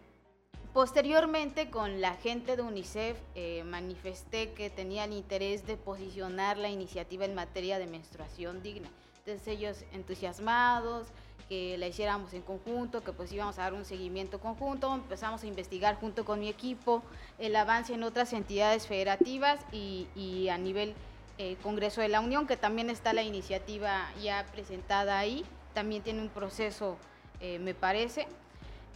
[0.73, 6.69] posteriormente con la gente de UNICEF eh, manifesté que tenía el interés de posicionar la
[6.69, 8.91] iniciativa en materia de menstruación digna.
[9.29, 11.09] Entonces ellos entusiasmados,
[11.51, 15.47] que la hiciéramos en conjunto, que pues íbamos a dar un seguimiento conjunto, empezamos a
[15.47, 17.03] investigar junto con mi equipo
[17.39, 20.95] el avance en otras entidades federativas y, y a nivel
[21.37, 26.23] eh, Congreso de la Unión, que también está la iniciativa ya presentada ahí, también tiene
[26.23, 26.97] un proceso,
[27.41, 28.29] eh, me parece,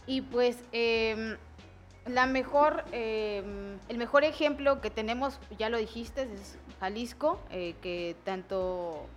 [0.07, 1.37] y pues eh,
[2.07, 8.15] la mejor, em, el mejor ejemplo que tenemos, ya lo dijiste, es Jalisco, eh, que
[8.25, 9.07] tanto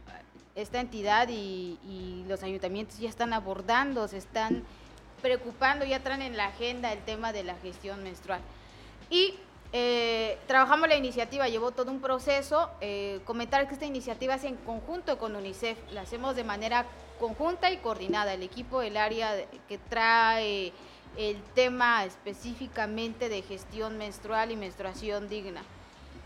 [0.56, 4.64] esta entidad y, los ayuntamientos ya están abordando, se están
[5.22, 8.40] preocupando, ya traen en la agenda el tema de la gestión menstrual.
[9.10, 9.34] Y
[9.72, 12.68] eh, trabajamos la iniciativa, llevó todo un proceso.
[12.80, 16.86] Eh, comentar que esta iniciativa es en conjunto con UNICEF, la hacemos de manera
[17.20, 18.34] conjunta y coordinada.
[18.34, 19.36] El equipo del área
[19.68, 20.72] que trae
[21.16, 25.62] el tema específicamente de gestión menstrual y menstruación digna.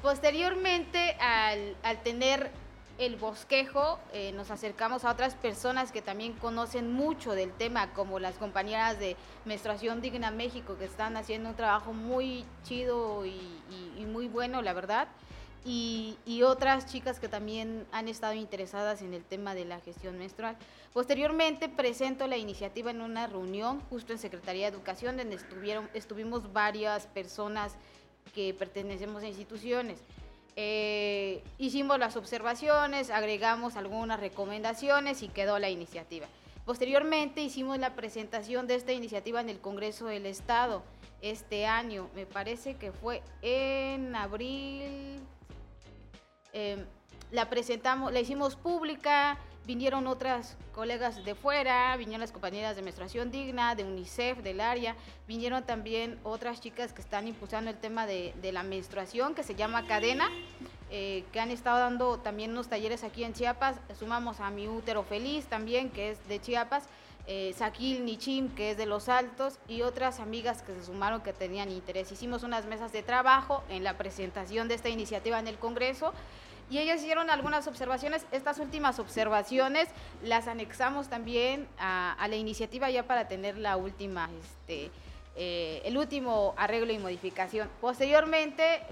[0.02, 2.50] Posteriormente, al, al tener
[3.00, 8.18] el bosquejo, eh, nos acercamos a otras personas que también conocen mucho del tema, como
[8.18, 14.28] las compañeras de Menstruación Digna México, que están haciendo un trabajo muy chido y, muy
[14.28, 15.08] bueno, la verdad.
[15.64, 20.18] Y, y, otras chicas que también han estado interesadas en el tema de la gestión
[20.18, 20.56] menstrual.
[20.92, 26.52] Posteriormente presento la iniciativa en una reunión justo en Secretaría de Educación, donde estuvieron, estuvimos
[26.52, 27.76] varias personas
[28.34, 30.00] que pertenecemos a instituciones.
[30.62, 36.26] Eh, hicimos las observaciones, agregamos algunas recomendaciones y quedó la iniciativa.
[36.66, 40.82] Posteriormente hicimos la presentación de esta iniciativa en el Congreso del Estado
[41.22, 45.22] este año, me parece que fue en abril.
[46.52, 46.84] Em,
[47.30, 49.38] la presentamos, la hicimos pública,
[49.70, 54.96] vinieron otras colegas de fuera, vinieron las compañeras de menstruación digna, de UNICEF, del área,
[55.28, 59.86] vinieron también otras chicas que están impulsando el tema de, la menstruación, que se llama
[59.86, 60.28] Cadena,
[60.90, 63.76] eh, que han estado dando también unos talleres aquí en Chiapas.
[63.96, 66.88] Sumamos a Mi Útero Feliz también, que es de Chiapas,
[67.28, 71.32] eh, Saquil Nichim, que es de Los Altos, y otras amigas que se sumaron que
[71.32, 72.10] tenían interés.
[72.10, 76.12] Hicimos unas mesas de trabajo en la presentación de esta iniciativa en el Congreso
[76.70, 78.24] y ellos hicieron algunas observaciones.
[78.30, 79.88] Estas últimas observaciones
[80.22, 84.90] las anexamos también a, la iniciativa ya para tener la última, este,
[85.36, 87.68] eh, el último arreglo y modificación.
[87.80, 88.82] Posteriormente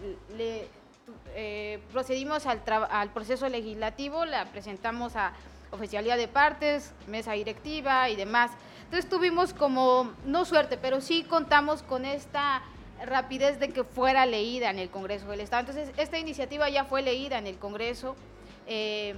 [1.34, 5.32] eh, procedimos al, al proceso legislativo, la presentamos a
[5.70, 8.50] oficialía de partes, mesa directiva y demás.
[8.84, 12.62] Entonces tuvimos como, no suerte, pero sí contamos con esta
[13.04, 15.60] rapidez de que fuera leída en el Congreso del Estado.
[15.60, 18.16] Entonces, esta iniciativa ya fue leída en el Congreso,
[18.66, 19.14] eh,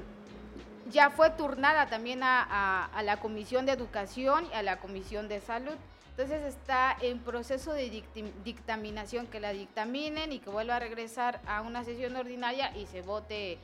[0.91, 5.75] ya fue turnada también a, la Comisión de Educación y a la Comisión de Salud.
[6.11, 8.05] Entonces está en proceso de
[8.45, 13.01] dictaminación, que la dictaminen y que vuelva a regresar a una sesión ordinaria y se
[13.01, 13.59] vote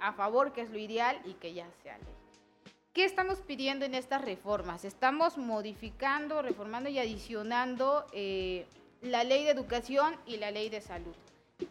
[0.00, 2.06] a favor, que es lo ideal, y que ya sea ley.
[2.92, 4.84] ¿Qué estamos pidiendo en estas reformas?
[4.84, 8.66] Estamos modificando, reformando y adicionando eh,
[9.02, 11.14] la ley de educación y la ley de salud.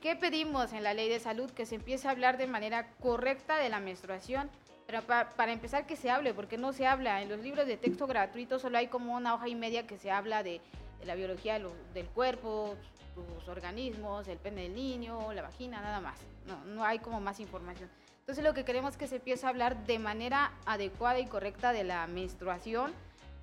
[0.01, 1.49] ¿Qué pedimos en la ley de salud?
[1.51, 4.49] Que se empiece a hablar de manera correcta de la menstruación,
[4.85, 7.21] pero para empezar que se hable, porque no se habla.
[7.21, 10.11] En los libros de texto gratuitos solo hay como una hoja y media que se
[10.11, 10.61] habla de,
[11.05, 11.59] la biología
[11.93, 12.75] del cuerpo,
[13.15, 16.19] sus organismos, el pene del niño, la vagina, nada más.
[16.45, 17.89] No, no hay como más información.
[18.19, 21.73] Entonces lo que queremos es que se empiece a hablar de manera adecuada y correcta
[21.73, 22.93] de la menstruación,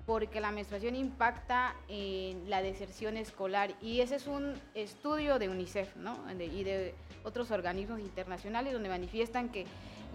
[0.09, 5.97] porque la menstruación impacta en la deserción escolar y ese es un estudio de UNICEF
[5.97, 6.17] ¿no?
[6.31, 9.67] y de otros organismos internacionales donde manifiestan que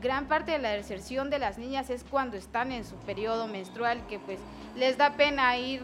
[0.02, 4.04] gran parte de la deserción de las niñas es cuando están en su periodo menstrual,
[4.08, 4.40] que pues
[4.74, 5.80] les da pena ir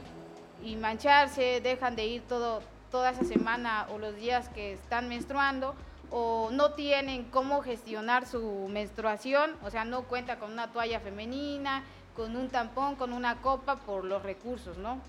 [0.64, 5.77] y mancharse, dejan de ir todo, toda esa semana o los días que están menstruando
[6.11, 11.85] o no tienen cómo gestionar su menstruación, o sea, no cuenta con una toalla femenina,
[12.14, 15.01] con un tampón, con una copa por los recursos, ¿no?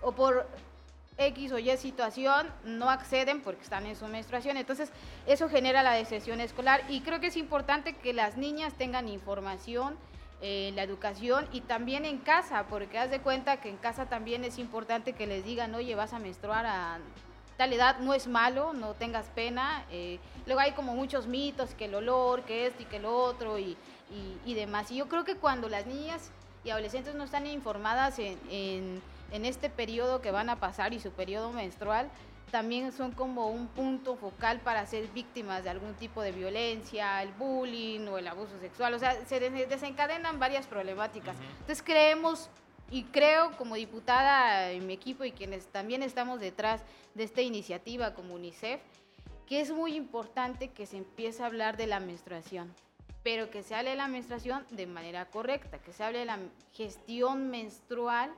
[0.00, 0.46] O por
[1.18, 4.56] X o Y situación no acceden porque están en su menstruación.
[4.56, 4.90] Entonces,
[5.26, 9.96] eso genera la deserción escolar y creo que es importante que las niñas tengan información
[10.40, 14.44] en la educación y también en casa, porque haz de cuenta que en casa también
[14.44, 16.98] es importante que les digan, oye, vas a menstruar a
[17.56, 19.84] tal edad, no es malo, no tengas pena.
[19.92, 23.56] Eh, luego hay como muchos mitos, que el olor, que esto y que lo otro,
[23.58, 23.76] y
[24.44, 24.90] y, demás.
[24.90, 26.30] Y yo creo que cuando las niñas
[26.64, 28.38] y adolescentes no están informadas en,
[29.30, 32.10] en, este periodo que van a pasar y su periodo menstrual,
[32.50, 37.32] también son como un punto focal para ser víctimas de algún tipo de violencia, el
[37.32, 38.92] bullying o el abuso sexual.
[38.94, 41.34] O sea, se desencadenan varias problemáticas.
[41.60, 42.50] Entonces creemos
[42.90, 46.82] y creo como diputada en mi equipo y quienes también estamos detrás
[47.14, 48.82] de esta iniciativa como UNICEF,
[49.46, 52.74] que es muy importante que se empiece a hablar de la menstruación
[53.22, 56.38] pero que se hable de la menstruación de manera correcta, que se hable de la
[56.72, 58.32] gestión menstrual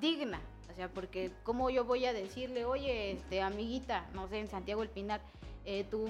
[0.00, 0.40] digna.
[0.70, 4.82] O sea, porque como yo voy a decirle, oye, este, amiguita, no sé, en Santiago
[4.82, 5.20] el Pinar,
[5.64, 6.06] eh, tu,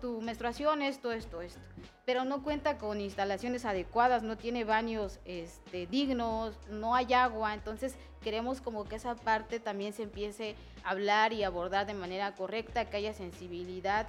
[0.00, 1.60] tu menstruación, esto, esto, esto.
[2.06, 7.52] Pero no cuenta con instalaciones adecuadas, no tiene baños este, dignos, no hay agua.
[7.52, 12.34] Entonces queremos como que esa parte también se empiece a hablar y abordar de manera
[12.34, 14.06] correcta, que haya sensibilidad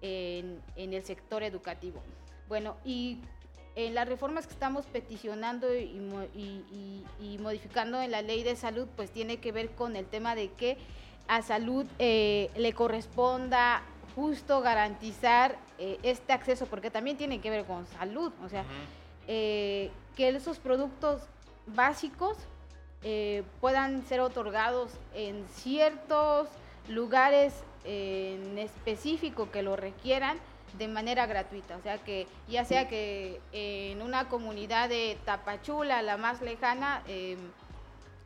[0.00, 2.02] en, en el sector educativo.
[2.52, 3.16] Bueno, y
[3.76, 9.38] en las reformas que estamos peticionando y, modificando en la ley de salud, pues tiene
[9.38, 10.76] que ver con el tema de que
[11.28, 13.80] a salud eh, le corresponda
[14.14, 18.66] justo garantizar eh, este acceso, porque también tiene que ver con salud, o sea,
[19.28, 21.22] eh, que esos productos
[21.66, 22.36] básicos
[23.62, 26.48] puedan ser otorgados en ciertos
[26.86, 30.38] lugares en específico que lo requieran
[30.78, 36.16] de manera gratuita, o sea que ya sea que en una comunidad de Tapachula, la
[36.16, 37.38] más lejana, em,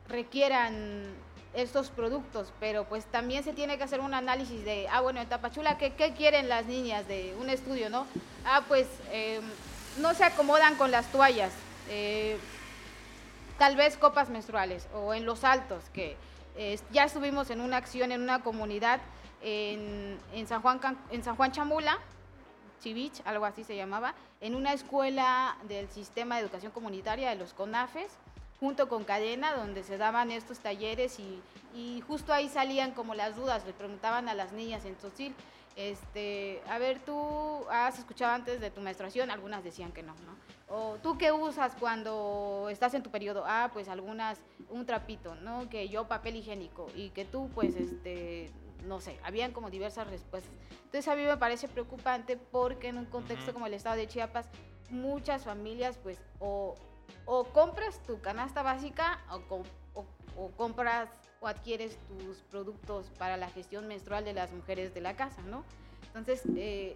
[0.07, 1.15] requieran
[1.53, 5.27] estos productos, pero pues también se tiene que hacer un análisis de, ah, bueno, en
[5.27, 8.05] Tapachula, ¿qué, quieren las niñas de un estudio, no?
[8.45, 9.43] Ah, pues em,
[9.97, 11.51] no se acomodan con las toallas,
[11.89, 12.37] eh,
[13.57, 16.15] tal vez copas menstruales, o en los altos, que
[16.91, 18.99] ya estuvimos en una acción en una comunidad
[19.41, 20.79] en, San Juan,
[21.11, 21.97] en San Juan Chamula,
[22.79, 27.53] Chivich, algo así se llamaba, en una escuela del sistema de educación comunitaria de los
[27.53, 28.11] CONAFES,
[28.59, 33.65] junto con Cadena, donde se daban estos talleres y, justo ahí salían como las dudas,
[33.65, 35.35] le preguntaban a las niñas en Tzotzil,
[35.75, 40.35] este, a ver, tú has escuchado antes de tu menstruación, algunas decían que no, ¿no?
[40.75, 45.69] O tú qué usas cuando estás en tu periodo, ah, pues algunas, un trapito, ¿no?
[45.69, 48.51] Que yo papel higiénico y que tú, pues, este,
[48.85, 50.53] no sé, habían como diversas respuestas.
[50.85, 54.47] Entonces a mí me parece preocupante porque en un contexto como el estado de Chiapas,
[54.89, 56.75] muchas familias pues o,
[57.25, 59.63] o compras tu canasta básica o,
[60.35, 61.09] o, compras
[61.41, 65.63] o adquieres tus productos para la gestión menstrual de las mujeres de la casa, ¿no?
[66.07, 66.95] Entonces, eh,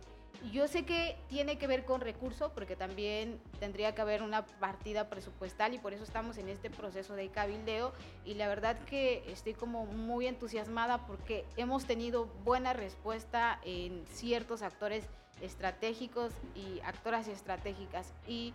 [0.52, 5.10] yo sé que tiene que ver con recursos, porque también tendría que haber una partida
[5.10, 7.94] presupuestal y por eso estamos en este proceso de cabildeo.
[8.26, 14.62] Y la verdad que estoy como muy entusiasmada porque hemos tenido buena respuesta en ciertos
[14.62, 15.06] actores
[15.42, 18.14] estratégicos y actoras estratégicas.
[18.28, 18.54] Y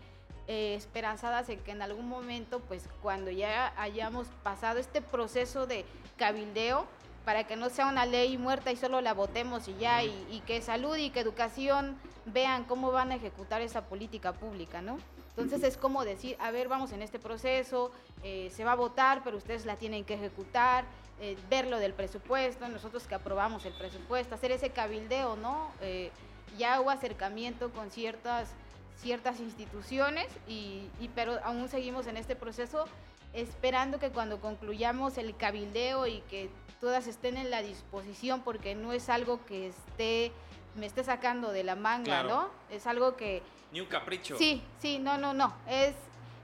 [0.49, 5.85] eh, esperanzadas en que en algún momento, pues cuando ya hayamos pasado este proceso de
[6.17, 6.87] cabildeo,
[7.27, 10.63] para que no sea una ley muerta y solo la votemos y ya, y, que
[10.63, 14.97] salud y que educación vean cómo van a ejecutar esa política pública, ¿no?
[15.31, 17.91] Entonces es como decir, a ver, vamos en este proceso,
[18.23, 20.85] eh, se va a votar, pero ustedes la tienen que ejecutar,
[21.21, 25.73] eh, ver lo del presupuesto, nosotros que aprobamos el presupuesto, hacer ese cabildeo, ¿no?
[25.81, 26.13] Eh,
[26.57, 28.51] ya hubo acercamiento con ciertas,
[28.99, 32.87] ciertas instituciones, y, y, pero aún seguimos en este proceso
[33.33, 36.49] esperando que cuando concluyamos el cabildeo y que
[36.81, 40.33] todas estén en la disposición porque no es algo que esté
[40.75, 42.51] me esté sacando de la manga, ¿no?
[42.71, 44.37] Es algo que ni un capricho.
[44.37, 45.95] Sí, sí, no, no, no, es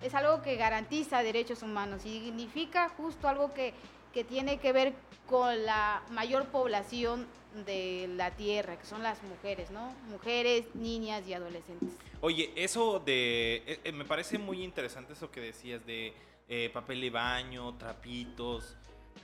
[0.03, 3.73] es algo que garantiza derechos humanos y significa justo algo que,
[4.12, 4.95] que tiene que ver
[5.29, 7.27] con la mayor población
[7.64, 9.95] de la tierra, que son las mujeres, ¿no?
[10.09, 11.90] Mujeres, niñas y adolescentes.
[12.21, 16.14] Oye, eso de, eh, eh, me parece muy interesante eso que decías de
[16.48, 18.76] eh, papel de baño, trapitos,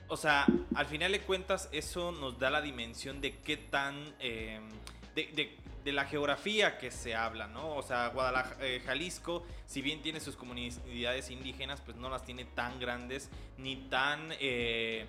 [0.08, 4.14] o sea, al final de cuentas, eso nos da la dimensión de qué tan.
[4.18, 4.68] Em,
[5.14, 5.56] de,
[5.92, 7.74] la geografía que se habla, ¿no?
[7.74, 12.44] O sea, Guadalajara, eh, Jalisco, si bien tiene sus comunidades indígenas, pues no las tiene
[12.44, 14.28] tan grandes ni tan.
[14.38, 15.06] Eh,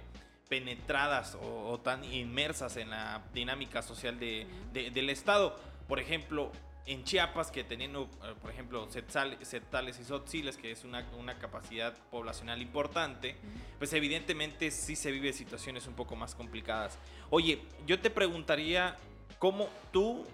[0.48, 5.56] penetradas o, tan inmersas en la dinámica social del Estado.
[5.88, 6.52] Por ejemplo,
[6.86, 11.06] en Chiapas, que teniendo, eh, por ejemplo, setales y sotziles, que es una,
[11.38, 13.36] capacidad poblacional importante,
[13.78, 16.98] pues evidentemente sí se vive situaciones un poco más complicadas.
[17.30, 18.98] Oye, yo te preguntaría,
[19.38, 20.26] ¿cómo tú,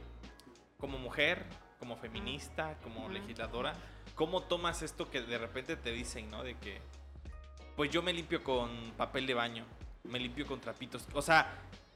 [0.79, 1.45] como mujer,
[1.79, 3.73] como feminista, como legisladora,
[4.15, 6.43] cómo tomas esto que de repente te dicen, ¿no?
[6.43, 6.79] De que,
[7.75, 9.65] pues yo me limpio con papel de baño,
[10.05, 11.05] me limpio con trapitos.
[11.13, 11.53] O sea,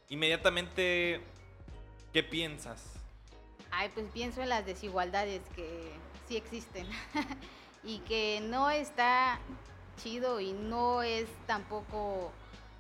[0.10, 1.22] inmediatamente,
[2.12, 2.99] ¿qué piensas?
[3.72, 5.92] Ay, pues pienso en las desigualdades que
[6.28, 6.88] sí existen
[7.84, 9.40] y que no está
[10.02, 12.32] chido y no es tampoco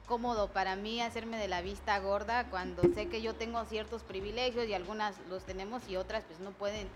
[0.07, 4.67] cómodo para mí hacerme de la vista gorda cuando sé que yo tengo ciertos privilegios
[4.67, 6.87] y algunas los tenemos y otras pues no pueden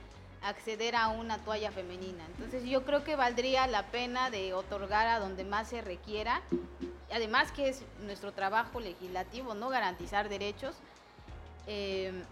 [0.41, 2.25] acceder a una toalla femenina.
[2.25, 6.41] Entonces yo creo que valdría la pena de otorgar a donde más se requiera,
[7.11, 9.69] además que es nuestro trabajo legislativo, ¿no?
[9.69, 10.75] Garantizar derechos.
[11.67, 12.23] Eh,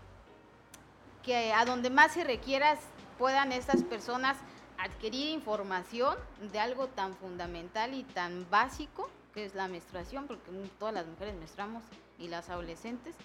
[1.24, 2.78] que a donde más se requiera
[3.18, 4.38] puedan estas personas
[4.78, 6.16] adquirir información
[6.52, 11.36] de algo tan fundamental y tan básico que es la menstruación, porque todas las mujeres
[11.36, 11.84] menstruamos
[12.18, 13.16] y las adolescentes,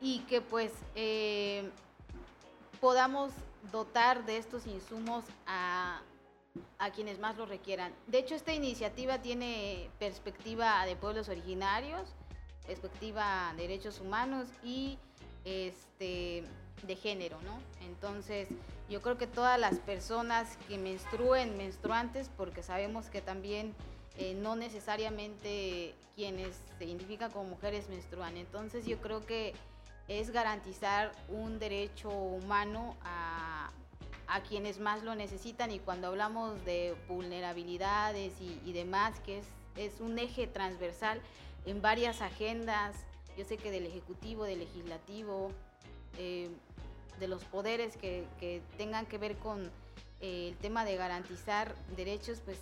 [0.00, 1.68] y que pues eh,
[2.80, 3.32] podamos
[3.70, 6.00] dotar de estos insumos a,
[6.78, 7.92] a quienes más lo requieran.
[8.06, 12.02] De hecho, esta iniciativa tiene perspectiva de pueblos originarios,
[12.66, 14.98] perspectiva de derechos humanos y
[15.44, 16.44] este
[16.82, 17.58] de género, ¿no?
[17.86, 18.48] Entonces,
[18.88, 23.74] yo creo que todas las personas que menstruen, menstruantes, porque sabemos que también
[24.18, 28.36] eh, no necesariamente quienes se identifican como mujeres menstruan.
[28.36, 29.54] Entonces, yo creo que
[30.08, 33.70] es garantizar un derecho humano a,
[34.26, 40.00] a quienes más lo necesitan y cuando hablamos de vulnerabilidades y, demás, que es, es
[40.00, 41.20] un eje transversal
[41.66, 42.96] en varias agendas,
[43.36, 45.52] yo sé que del Ejecutivo, del Legislativo,
[46.18, 46.48] eh,
[47.18, 49.70] de los poderes que, tengan que ver con
[50.20, 52.58] eh, el tema de garantizar derechos, pues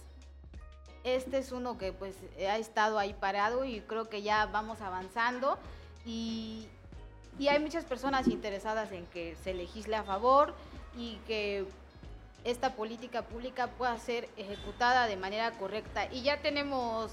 [1.04, 2.14] este es uno que pues
[2.46, 5.58] ha estado ahí parado y creo que ya vamos avanzando
[6.04, 6.68] y,
[7.38, 10.54] y hay muchas personas interesadas en que se legisle a favor
[10.96, 11.66] y que
[12.44, 16.12] esta política pública pueda ser ejecutada de manera correcta.
[16.12, 17.12] Y ya tenemos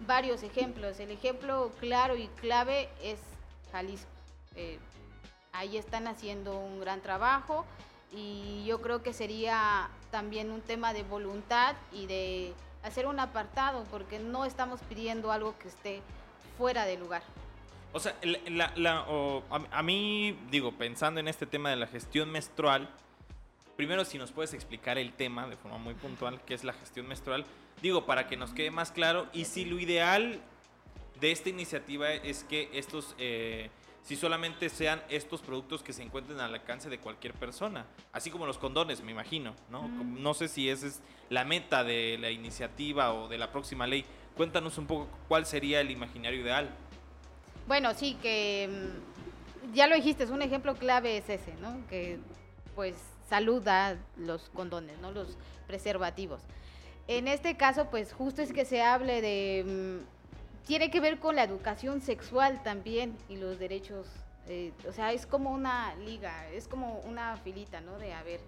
[0.00, 1.00] varios ejemplos.
[1.00, 3.18] El ejemplo claro y clave es
[3.72, 4.10] Jalisco.
[4.54, 4.78] Eh,
[5.56, 7.64] ahí están haciendo un gran trabajo
[8.14, 12.52] y yo creo que sería también un tema de voluntad y de
[12.82, 16.02] hacer un apartado, porque no estamos pidiendo algo que esté
[16.56, 17.22] fuera de lugar.
[17.92, 18.14] O sea,
[19.70, 22.88] a, mí, digo, pensando en este tema de la gestión menstrual,
[23.76, 27.08] primero si nos puedes explicar el tema de forma muy puntual, qué es la gestión
[27.08, 27.44] menstrual,
[27.82, 30.40] digo, para que nos quede más claro, y si lo ideal
[31.20, 33.14] de esta iniciativa es que estos...
[33.18, 33.70] Eh,
[34.06, 38.46] si solamente sean estos productos que se encuentren al alcance de cualquier persona, así como
[38.46, 39.88] los condones, me imagino, ¿no?
[39.88, 44.04] No sé si esa es la meta de la iniciativa o de la próxima ley.
[44.36, 46.70] Cuéntanos un poco cuál sería el imaginario ideal.
[47.66, 51.84] Bueno, sí, que mm, ya lo dijiste, es un ejemplo clave es ese, ¿no?
[51.88, 52.20] Que
[52.76, 52.94] pues
[53.28, 55.10] saluda los condones, ¿no?
[55.10, 55.36] Los
[55.66, 56.42] preservativos.
[57.08, 60.15] En este caso, pues justo es que se hable de mm,
[60.66, 64.08] tiene que ver con la educación sexual también y los derechos.
[64.48, 67.98] Eh, o sea, es como una liga, es como una filita, ¿no?
[67.98, 68.40] De, a ver,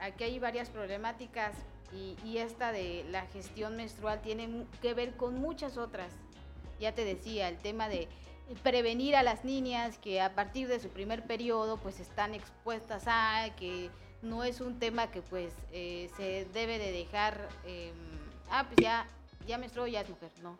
[0.00, 1.54] aquí hay varias problemáticas
[1.92, 6.12] y, esta de la gestión menstrual tiene que ver con muchas otras.
[6.78, 8.08] Ya te decía, el tema de
[8.62, 13.48] prevenir a las niñas que a partir de su primer periodo pues están expuestas a
[13.56, 13.90] que
[14.22, 17.92] no es un tema que pues eh, se debe de dejar, eh,
[18.50, 19.08] ah, pues ya,
[19.46, 20.56] ya menstruó, ya es mujer, no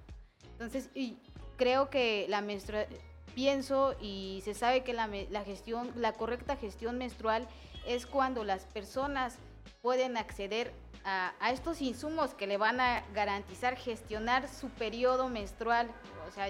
[0.59, 1.19] entonces, y
[1.57, 2.99] creo que la menstruación,
[3.35, 7.47] pienso y se sabe que la, la, gestión, la correcta gestión menstrual
[7.87, 9.37] es cuando las personas
[9.83, 10.73] pueden acceder
[11.05, 15.91] a, a, estos insumos que le van a garantizar gestionar su periodo menstrual,
[16.27, 16.49] o sea,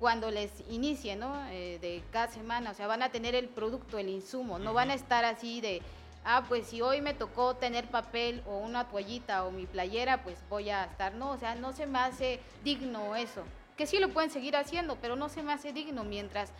[0.00, 1.32] cuando les inicie, ¿no?
[1.50, 4.90] Eh, de cada semana, o sea, van a tener el producto, el insumo, no van
[4.90, 5.80] a estar así de,
[6.24, 10.38] ah, pues si hoy me tocó tener papel o una toallita o mi playera, pues
[10.48, 13.42] voy a estar, no, o sea, no se me hace digno eso.
[13.76, 16.52] Que sí lo pueden seguir haciendo, pero no se me hace digno mientras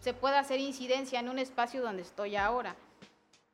[0.00, 2.76] se pueda hacer incidencia en un espacio donde estoy ahora.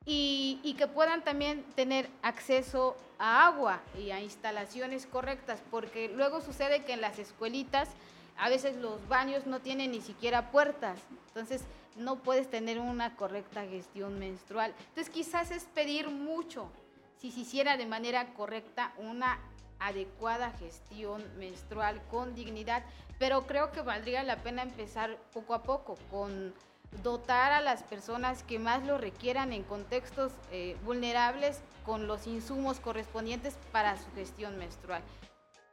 [0.07, 6.43] Y, y, que puedan también tener acceso a agua y a instalaciones correctas, porque luego
[6.43, 7.89] sucede que en las escuelitas
[8.37, 11.01] a veces los baños no tienen ni siquiera puertas.
[11.29, 11.63] Entonces,
[11.97, 14.75] no puedes tener una correcta gestión menstrual.
[14.89, 16.71] Entonces quizás es pedir mucho
[17.19, 19.39] si se hiciera de manera correcta una
[19.79, 22.85] adecuada gestión menstrual con dignidad,
[23.19, 26.55] pero creo que valdría la pena empezar poco a poco con
[27.03, 32.79] dotar a las personas que más lo requieran en contextos eh, vulnerables con los insumos
[32.81, 35.03] correspondientes para su gestión menstrual.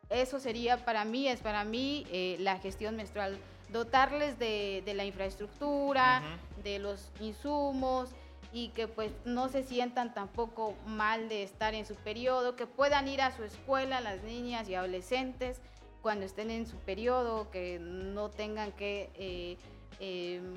[0.10, 3.38] Eso sería para mí, es para mí eh, la gestión menstrual
[3.72, 6.22] dotarles de, la infraestructura,
[6.64, 8.10] de los insumos
[8.54, 13.08] y que pues no se sientan tampoco mal de estar en su periodo, que puedan
[13.08, 15.62] ir a su escuela las niñas y adolescentes
[16.02, 19.58] cuando estén en su periodo, que no tengan que eh,
[20.00, 20.56] em,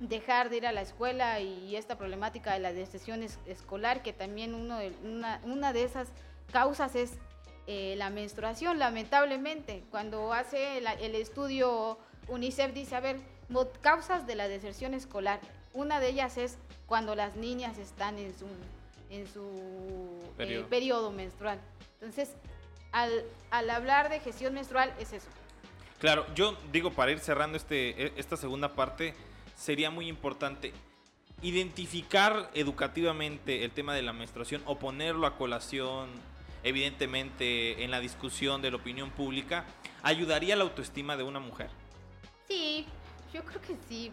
[0.00, 4.54] dejar de ir a la escuela y esta problemática de la deserción escolar, que también
[4.54, 6.08] uno una, de esas
[6.52, 7.18] causas es
[7.66, 9.82] eh, la menstruación, lamentablemente.
[9.90, 11.98] Cuando hace el estudio
[12.28, 13.16] UNICEF dice, a ver,
[13.80, 15.40] causas de la deserción escolar.
[15.72, 18.46] Una de ellas es cuando las niñas están en su,
[19.10, 21.10] en su eh, periodo.
[21.10, 21.58] menstrual.
[21.94, 22.30] Entonces,
[22.92, 25.28] al, al, hablar de gestión menstrual es eso.
[25.98, 29.14] Claro, yo digo, para ir cerrando este, e, esta segunda parte,
[29.56, 30.72] sería muy importante
[31.42, 36.10] identificar educativamente el tema de la menstruación o ponerlo a colación,
[36.62, 39.64] evidentemente, en la discusión de la opinión pública,
[40.02, 41.70] ayudaría a la autoestima de una mujer.
[42.52, 42.84] Sí,
[43.32, 44.12] yo creo que sí.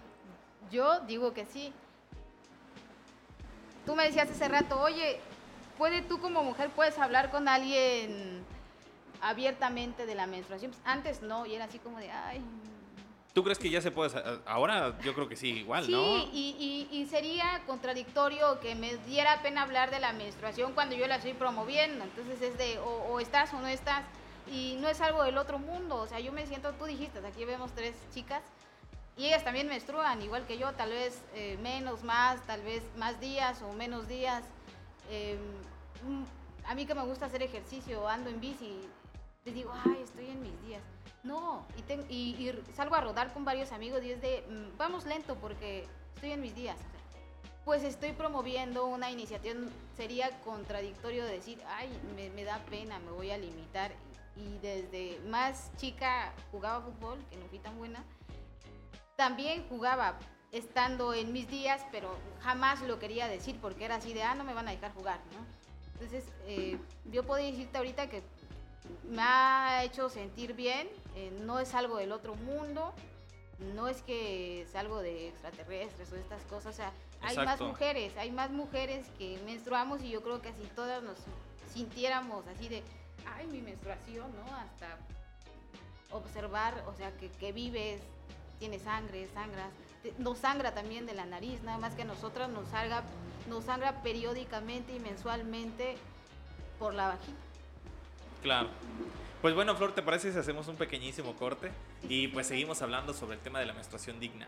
[0.72, 1.74] Yo digo que sí.
[3.86, 5.20] Tú me decías hace rato, oye,
[5.78, 8.46] ¿puede tú como mujer puedes hablar con alguien
[9.22, 10.72] abiertamente de la menstruación?
[10.72, 12.42] Pues antes no, y era así como de, ay.
[13.34, 14.12] ¿Tú crees que ya se puede?
[14.46, 15.98] Ahora yo creo que sí, igual, ¿no?
[15.98, 21.08] Sí, y, y, sería contradictorio que me diera pena hablar de la menstruación cuando yo
[21.08, 22.06] la estoy promoviendo.
[22.06, 24.04] Entonces es de, o, o estás o no estás
[24.52, 25.98] y no es algo del otro mundo.
[25.98, 28.44] O sea, yo me siento, tú dijiste, aquí vemos tres chicas
[29.18, 33.20] y ellas también menstruan, igual que yo, tal vez eh, menos, más, tal vez más
[33.20, 34.44] días o menos días.
[36.04, 36.24] Mm,
[36.66, 38.80] a mí que me gusta hacer ejercicio, ando en bici,
[39.44, 40.82] les digo, ay, estoy en mis días.
[41.24, 41.66] No,
[42.08, 45.86] y, y, salgo a rodar con varios amigos y es de, mm, vamos lento porque
[46.16, 46.78] estoy en mis días.
[47.66, 49.54] pues estoy promoviendo una iniciativa,
[49.96, 53.92] sería contradictorio decir, ay, me da pena, me voy a limitar
[54.40, 58.04] y desde más chica jugaba fútbol, que no fui tan buena.
[59.16, 60.18] También jugaba
[60.52, 64.44] estando en mis días, pero jamás lo quería decir porque era así de, ah, no
[64.44, 65.46] me van a dejar jugar, ¿no?
[65.94, 68.24] Entonces, eh, yo puedo decirte ahorita que
[69.04, 72.94] me ha hecho sentir bien, eh, no es algo del otro mundo
[73.60, 77.68] no es que es algo de extraterrestres o estas cosas, o sea, hay más Exacto.
[77.68, 81.18] mujeres, hay más mujeres que menstruamos y yo creo que así todas nos
[81.74, 82.84] sintiéramos así de,
[83.26, 84.56] ay, mi menstruación, ¿no?
[84.56, 84.98] Hasta
[86.12, 88.02] observar, o sea, que, que vives,
[88.60, 89.70] tienes sangre, sangras,
[90.04, 93.04] te- nos sangra también de la nariz, nada más que a nosotras nos salga,
[93.48, 95.96] nos sangra periódicamente y mensualmente
[96.80, 97.38] por la vagina.
[98.42, 98.70] Claro.
[99.42, 101.72] Pues bueno, Flor, ¿te parece si hacemos un pequeñísimo corte?
[102.10, 104.48] Y pues seguimos hablando sobre el tema de la menstruación digna.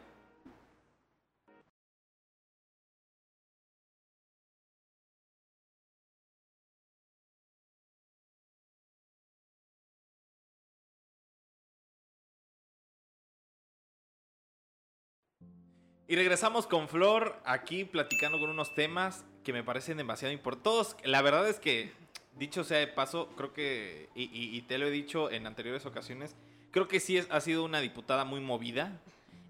[16.11, 20.97] Y regresamos con Flor aquí platicando con unos temas que me parecen demasiado importantes.
[21.05, 21.93] La verdad es que,
[22.37, 25.85] dicho sea de paso, creo que, y, y- y te lo he dicho en anteriores
[25.85, 26.35] ocasiones,
[26.71, 28.99] creo que sí es- ha sido una diputada muy movida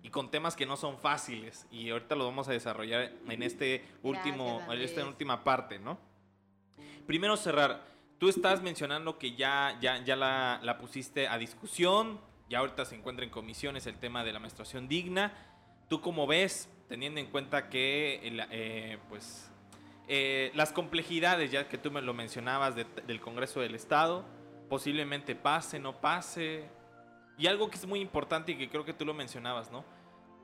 [0.04, 1.66] y con temas que no son fáciles.
[1.72, 5.98] Y ahorita lo vamos a desarrollar en este último, Gracias, en esta última parte, ¿no?
[7.08, 7.84] Primero cerrar.
[8.20, 12.20] Tú estás mencionando que ya, ya, ya la, la pusiste a discusión,
[12.52, 15.34] ya ahorita se encuentra en comisiones el tema de la menstruación digna.
[15.92, 19.52] ¿Tú cómo ves, teniendo en cuenta que eh, pues,
[20.08, 24.24] eh, las complejidades, ya que tú me lo mencionabas, de- del Congreso del Estado,
[24.70, 26.70] posiblemente pase, no pase?
[27.38, 29.84] Y algo que es muy importante y que creo que tú lo mencionabas, ¿no?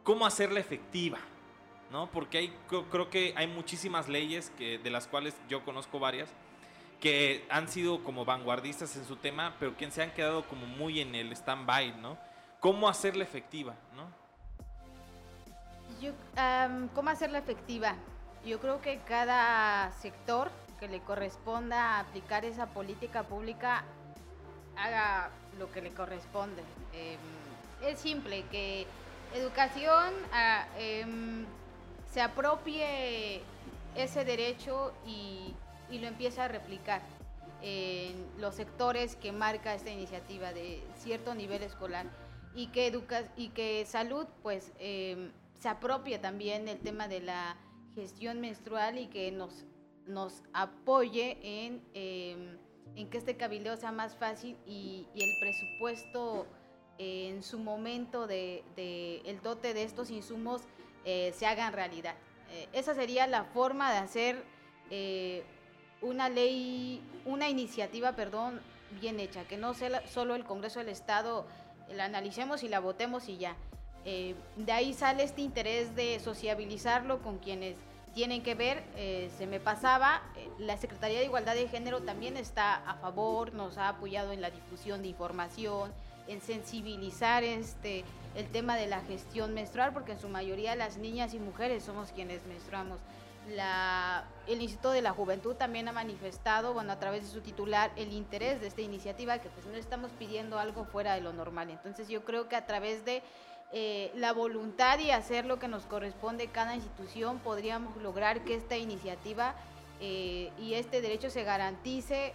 [0.04, 1.20] ¿Cómo hacerla efectiva?
[1.94, 2.12] ¿No?
[2.12, 2.54] Porque hay,
[2.92, 6.30] creo que hay muchísimas leyes que, de las cuales yo conozco varias
[7.00, 11.00] que han sido como vanguardistas en su tema, pero que se han quedado como muy
[11.00, 12.18] en el stand-by, ¿no?
[12.60, 14.27] ¿Cómo hacerla efectiva, ¿no?
[16.02, 17.96] Yo, am, ¿Cómo hacerla efectiva?
[18.46, 23.84] Yo creo que cada sector que le corresponda aplicar esa política pública
[24.78, 26.62] haga lo que le corresponde.
[26.94, 27.20] Em,
[27.88, 28.86] es simple, que
[29.34, 31.46] educación ah, em,
[32.12, 33.42] se apropie
[33.96, 35.56] ese derecho y,
[35.90, 37.02] y lo empiece a replicar
[37.64, 42.06] en los sectores que marca esta iniciativa de cierto nivel escolar
[42.54, 47.58] y que educa y que salud pues em, se apropie también el tema de la
[47.96, 49.66] gestión menstrual y que nos
[50.06, 52.58] nos apoye en, em,
[52.96, 56.48] en que este cabildeo sea más fácil y, el presupuesto
[56.98, 60.62] eh, en su momento de, de el dote de estos insumos
[61.10, 62.16] eh, se hagan realidad.
[62.52, 64.44] Eh, esa sería la forma de hacer
[64.90, 65.46] eh,
[66.02, 68.62] una ley, una iniciativa, perdón,
[69.00, 71.46] bien hecha, que no sea solo el Congreso del Estado
[71.90, 73.56] la analicemos y la votemos y ya.
[74.06, 77.76] Eh, de ahí sale este interés de sociabilizarlo con quienes
[78.14, 78.84] tienen que ver.
[78.96, 83.54] eh, se me pasaba, eh, la Secretaría de Igualdad de Género también está a favor,
[83.54, 85.94] nos ha apoyado en la difusión de información,
[86.28, 88.04] en sensibilizar este,
[88.36, 92.12] el tema de la gestión menstrual, porque en su mayoría las niñas y mujeres somos
[92.12, 93.00] quienes menstruamos.
[93.56, 97.92] La, el Instituto de la Juventud también ha manifestado, bueno, a través de su titular,
[97.96, 101.70] el interés de esta iniciativa, que pues no estamos pidiendo algo fuera de lo normal.
[101.70, 103.22] Entonces yo creo que a través de
[103.74, 108.78] eh, la voluntad y hacer lo que nos corresponde cada institución, podríamos lograr que esta
[108.78, 109.56] iniciativa
[110.00, 112.34] eh, y este derecho se garantice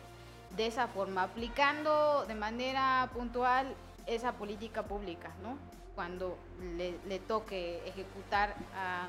[0.56, 3.74] de esa forma, aplicando de manera puntual
[4.06, 5.56] esa política pública, ¿no?
[5.94, 6.36] Cuando
[6.76, 9.08] le, toque ejecutar a,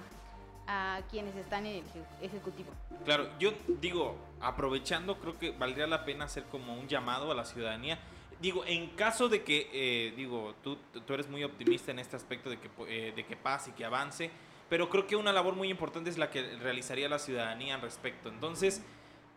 [0.67, 2.69] a quienes están en el eje- ejecutivo.
[3.03, 3.51] Claro, yo
[3.81, 7.99] digo, aprovechando, creo que valdría la pena hacer como un llamado a la ciudadanía.
[8.43, 10.75] Digo, en caso de que, eh, digo, tú,
[11.07, 13.85] tú eres muy optimista en este aspecto de que, eh, de que pase y que
[13.85, 14.29] avance,
[14.69, 18.27] pero creo que una labor muy importante es la que realizaría la ciudadanía al respecto.
[18.27, 18.83] Entonces,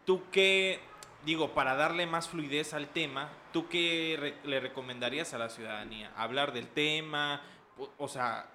[0.04, 0.80] ¿tú qué,
[1.24, 6.12] digo, para darle más fluidez al tema, ¿tú qué le recomendarías a la ciudadanía?
[6.16, 7.42] ¿Hablar del tema?
[7.78, 8.50] O, o sea,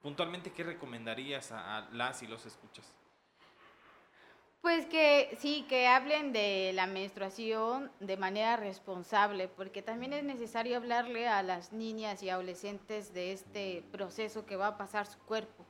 [0.00, 2.97] puntualmente, ¿qué recomendarías a, a las y los escuchas?
[4.60, 10.76] Pues que sí, que hablen de la menstruación de manera responsable, porque también es necesario
[10.76, 15.64] hablarle a las niñas y adolescentes de este proceso que va a pasar su cuerpo,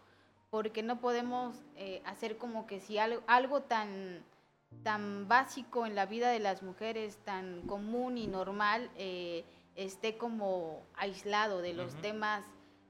[0.51, 4.25] porque no podemos eh, hacer como que si algo, algo tan,
[4.83, 9.45] tan básico en la vida de las mujeres, tan común y normal, eh,
[9.77, 12.43] esté como aislado de los temas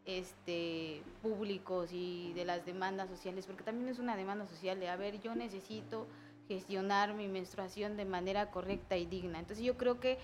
[0.09, 4.97] este, públicos y de las demandas sociales, porque también es una demanda social de, a
[4.97, 6.07] ver, yo necesito
[6.49, 9.39] gestionar mi menstruación de manera correcta y digna.
[9.39, 10.19] Entonces yo creo que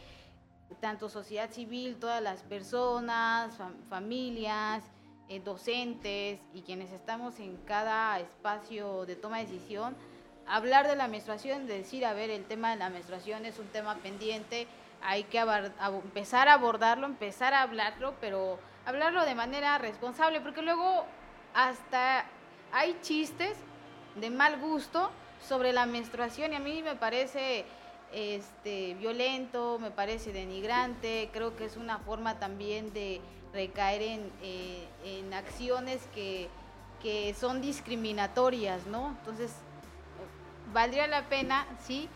[0.80, 4.82] tanto sociedad civil, todas las personas, fam- familias,
[5.28, 9.94] eh, docentes y quienes estamos en cada espacio de toma de decisión,
[10.46, 13.66] hablar de la menstruación, de decir, a ver, el tema de la menstruación es un
[13.66, 14.66] tema pendiente,
[15.02, 15.38] hay que
[16.04, 21.04] empezar a abordarlo, empezar a hablarlo, pero hablarlo de manera responsable, porque luego
[21.54, 22.24] hasta
[22.72, 23.56] hay chistes
[24.16, 25.10] de mal gusto
[25.46, 27.64] sobre la menstruación y a mí me parece
[28.12, 33.20] este, violento, me parece denigrante, creo que es una forma también de
[33.52, 36.48] recaer en, eh, en acciones que,
[37.02, 39.08] que, son discriminatorias, ¿no?
[39.18, 39.52] Entonces,
[40.72, 42.08] valdría la pena, sí,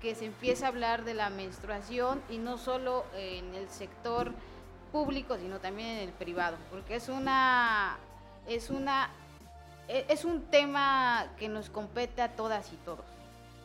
[0.00, 4.32] que se empiece a hablar de la menstruación y no solo en el sector
[4.94, 7.98] público, sino también en el privado, porque es una,
[8.46, 9.10] es una,
[9.88, 13.04] e, es un tema que nos compete a todas y todos.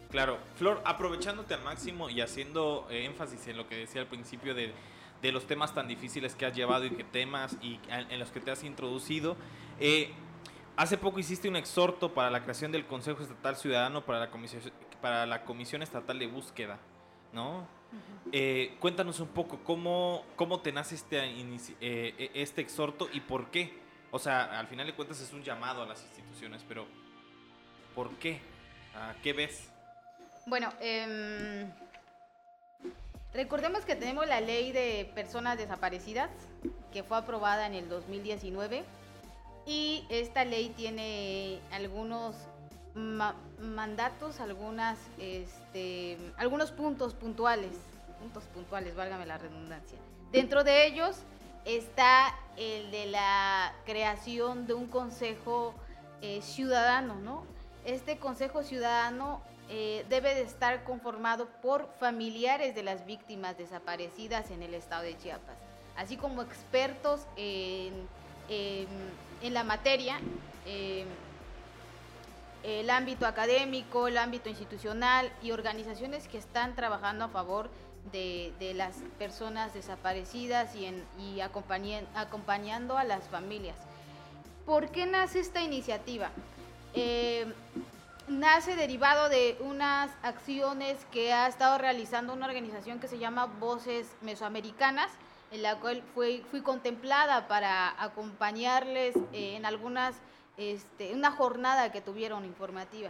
[0.09, 4.55] Claro, Flor, aprovechándote al máximo y haciendo eh, énfasis en lo que decía al principio
[4.55, 4.73] de,
[5.21, 8.39] de, los temas tan difíciles que has llevado y que temas y en los que
[8.39, 9.37] te has introducido,
[9.79, 10.11] eh,
[10.77, 14.63] hace poco hiciste un exhorto para la creación del Consejo Estatal Ciudadano para la Comisión,
[14.99, 16.79] para la Comisión Estatal de Búsqueda,
[17.33, 17.67] ¿no?
[18.31, 21.19] eh, cuéntanos un poco cómo, cómo te nace este,
[21.81, 23.73] eh, este exhorto y por qué.
[24.11, 26.85] O sea, al final de cuentas es un llamado a las instituciones, pero
[27.95, 28.39] ¿por qué?
[29.21, 29.69] ¿Qué ves?
[30.47, 31.69] Bueno, eh,
[33.33, 36.31] recordemos que tenemos la ley de personas desaparecidas,
[36.91, 38.83] que fue aprobada en el 2019,
[39.67, 42.35] y esta ley tiene algunos
[42.99, 47.71] ma mandatos, algunas, este, algunos puntos puntuales,
[48.19, 49.97] puntos puntuales, válgame la redundancia.
[50.31, 51.17] Dentro de ellos
[51.65, 55.73] está el de la creación de un consejo
[56.21, 57.43] eh, ciudadano, ¿no?
[57.85, 64.63] Este consejo ciudadano eh, debe de estar conformado por familiares de las víctimas desaparecidas en
[64.63, 65.57] el estado de Chiapas,
[65.95, 67.93] así como expertos en,
[69.41, 70.19] la materia,
[70.65, 71.05] eh,
[72.69, 77.69] el ámbito académico, el ámbito institucional y organizaciones que están trabajando a favor
[78.11, 83.77] de, las personas desaparecidas y, acompañando a las familias.
[84.65, 86.29] ¿Por qué nace esta iniciativa?
[86.93, 87.45] Eh,
[88.27, 94.07] nace derivado de unas acciones que ha estado realizando una organización que se llama Voces
[94.21, 95.09] Mesoamericanas,
[95.51, 100.15] en la cual fui, fui contemplada para acompañarles eh, en algunas,
[100.59, 103.09] este, una jornada que tuvieron informativa.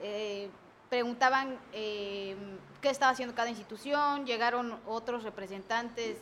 [0.00, 0.48] Eh,
[0.88, 2.36] preguntaban eh,
[2.80, 6.18] qué estaba haciendo cada institución, llegaron otros representantes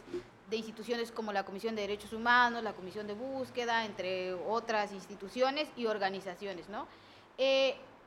[0.49, 5.69] de instituciones como la Comisión de Derechos Humanos, la Comisión de Búsqueda, entre otras instituciones
[5.77, 6.87] y organizaciones, ¿no?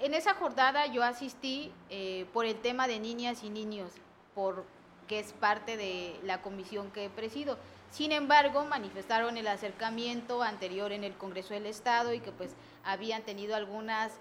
[0.04, 3.90] en esa jornada yo asistí eh, por el tema de niñas y niños,
[4.36, 7.58] porque es parte de la comisión que presido.
[7.94, 12.50] Sin embargo, manifestaron el acercamiento anterior en el Congreso del Estado y que pues
[12.84, 14.12] habían tenido algunas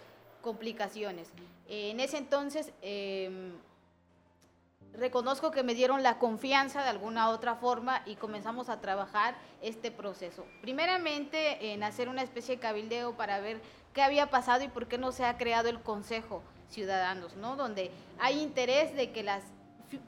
[0.42, 1.30] complicaciones.
[1.68, 3.54] en ese entonces em,
[4.92, 9.90] reconozco que me dieron la confianza de alguna otra forma y comenzamos a trabajar este
[9.90, 10.44] proceso.
[10.60, 13.62] Primeramente en hacer una especie de cabildeo para ver
[13.94, 17.56] qué había pasado y por qué no se ha creado el Consejo Ciudadanos, ¿no?
[17.56, 19.44] Donde hay interés de que las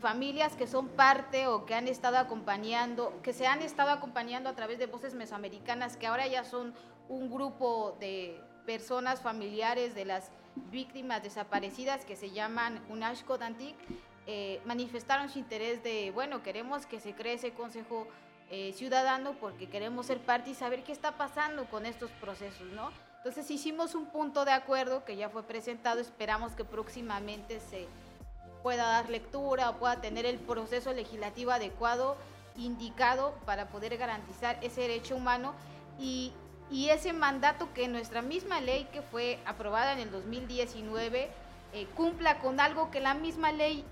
[0.00, 4.54] familias que son parte o que han estado acompañando, que se han estado acompañando a
[4.54, 6.74] través de voces mesoamericanas, que ahora ya son
[7.08, 10.30] un grupo de personas familiares de las
[10.70, 13.76] víctimas desaparecidas que se llaman Unashko Dantik,
[14.26, 18.06] eh, manifestaron su interés de, bueno, queremos que se cree ese Consejo
[18.50, 22.90] eh, Ciudadano porque queremos ser parte y saber qué está pasando con estos procesos, ¿no?
[23.18, 27.86] Entonces hicimos un punto de acuerdo que ya fue presentado, esperamos que próximamente se
[28.64, 32.16] pueda dar lectura o pueda tener el proceso legislativo adecuado,
[32.56, 35.54] indicado para poder garantizar ese derecho humano
[36.00, 36.32] y,
[36.72, 41.28] ese mandato que nuestra misma ley que fue aprobada en el 2019
[41.72, 43.84] eh, cumpla con algo que la misma ley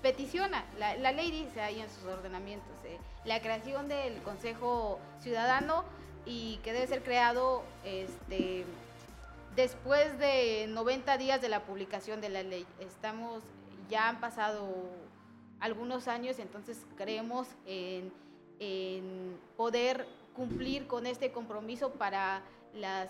[0.00, 0.64] peticiona.
[0.78, 5.84] La, la ley dice ahí en sus ordenamientos, eh, la creación del Consejo Ciudadano
[6.24, 8.64] y que debe ser creado este,
[9.56, 12.66] después de 90 días de la publicación de la ley.
[12.78, 13.42] Estamos,
[13.90, 14.66] ya han pasado
[15.58, 18.12] algunos años, entonces creemos en,
[19.56, 22.42] poder cumplir con este compromiso para
[22.74, 23.08] las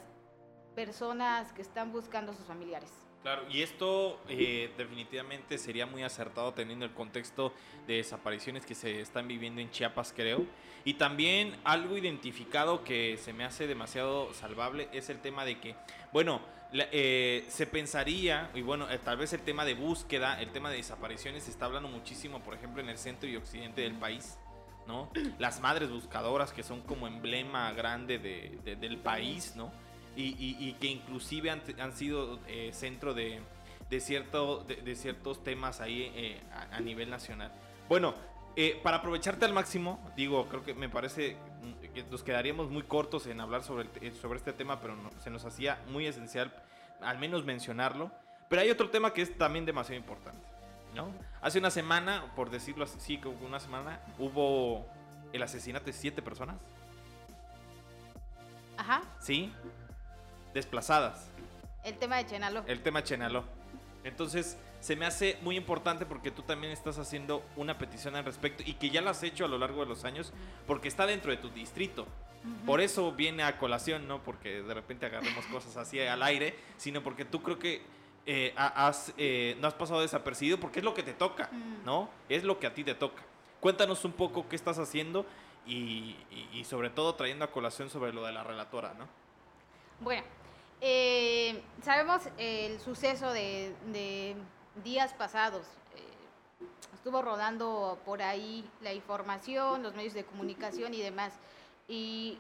[0.76, 2.90] personas que están buscando a sus familiares.
[3.22, 7.52] Claro, y esto eh, definitivamente sería muy acertado teniendo el contexto
[7.86, 10.46] de desapariciones que se están viviendo en Chiapas, creo.
[10.86, 15.74] Y también algo identificado que se me hace demasiado salvable es el tema de que,
[16.14, 16.40] bueno,
[16.72, 20.76] eh, se pensaría, y bueno, eh, tal vez el tema de búsqueda, el tema de
[20.76, 24.38] desapariciones, se está hablando muchísimo, por ejemplo, en el centro y occidente del país.
[24.86, 25.10] ¿no?
[25.38, 29.70] Las madres buscadoras que son como emblema grande de, del país, ¿no?
[30.16, 33.40] Y, que inclusive han, sido eh, centro de,
[33.88, 36.40] de, cierto, de, ciertos temas ahí eh,
[36.72, 37.52] a, nivel nacional.
[37.88, 38.14] Bueno,
[38.56, 41.36] eh, para aprovecharte al máximo, digo, creo que me parece
[42.10, 46.06] nos quedaríamos muy cortos en hablar sobre, sobre este tema, pero se nos hacía muy
[46.06, 46.52] esencial
[47.00, 48.10] al menos mencionarlo.
[48.48, 50.46] Pero hay otro tema que es también demasiado importante.
[50.94, 51.12] ¿no?
[51.40, 54.86] Hace una semana, por decirlo así, como una semana, hubo
[55.32, 56.56] el asesinato de siete personas.
[58.76, 59.02] Ajá.
[59.20, 59.52] Sí.
[60.54, 61.30] Desplazadas.
[61.84, 62.64] El tema de Chenaló.
[62.66, 63.44] El tema de Chenaló.
[64.04, 68.62] Entonces, se me hace muy importante porque tú también estás haciendo una petición al respecto
[68.66, 70.32] y que ya la has hecho a lo largo de los años
[70.66, 72.06] porque está dentro de tu distrito.
[72.64, 77.02] Por eso viene a colación, no porque de repente agarremos cosas así al aire, sino
[77.02, 77.82] porque tú creo que
[78.24, 81.50] eh, has, eh, no has pasado desapercibido porque es lo que te toca,
[81.84, 82.08] ¿no?
[82.30, 83.22] Es lo que a ti te toca.
[83.60, 85.26] Cuéntanos un poco qué estás haciendo
[85.66, 86.16] y,
[86.64, 89.06] sobre todo trayendo a colación sobre lo de la relatora, ¿no?
[90.00, 90.22] Bueno,
[90.80, 94.36] eh, sabemos el suceso de
[94.82, 96.20] días pasados eh,
[96.94, 101.32] estuvo rodando por ahí la información, los medios de comunicación y demás.
[101.88, 102.38] Y,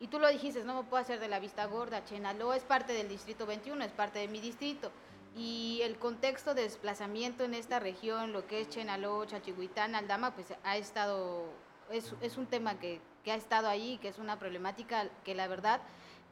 [0.00, 2.04] y tú lo dijiste, no me puedo hacer de la vista gorda.
[2.04, 4.90] Chenaló es parte del distrito 21, es parte de mi distrito.
[5.36, 10.48] Y el contexto de desplazamiento en esta región, lo que es Chenaló, Chachihuitán, Aldama, pues
[10.62, 11.44] ha estado,
[11.90, 15.48] es, es un tema que, que ha estado ahí, que es una problemática que la
[15.48, 15.80] verdad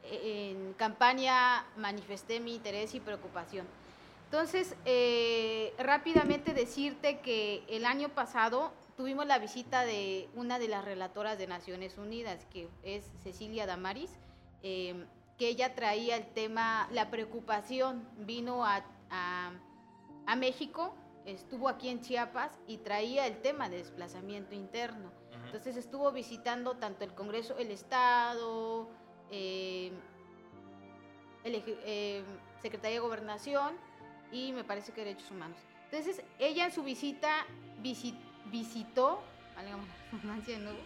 [0.03, 3.65] en campaña manifesté mi interés y preocupación.
[4.31, 10.85] Entonces, eh, rápidamente decirte que el año pasado tuvimos la visita de una de las
[10.85, 14.11] relatoras de Naciones Unidas, que es Cecilia Damaris,
[14.63, 15.05] em,
[15.37, 18.85] que ella traía el tema, la preocupación, vino a,
[20.37, 20.95] México,
[21.25, 25.11] estuvo aquí en Chiapas y traía el tema de desplazamiento interno.
[25.45, 28.87] Entonces estuvo visitando tanto el Congreso, el Estado,
[29.31, 29.91] eh,
[32.61, 33.75] Secretaría de Gobernación,
[34.31, 35.57] y me parece que derechos humanos.
[35.91, 37.45] Entonces, ella en su visita
[37.81, 39.21] visitó,
[40.45, 40.77] de nuevo,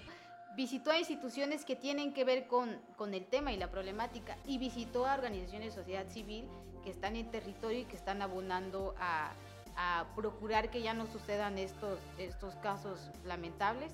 [0.56, 4.58] visitó a instituciones que tienen que ver con, con, el tema y la problemática y
[4.58, 6.48] visitó a organizaciones de sociedad civil
[6.84, 9.32] que están en territorio y que están abonando a,
[9.76, 13.92] a procurar que ya no sucedan estos, estos casos lamentables.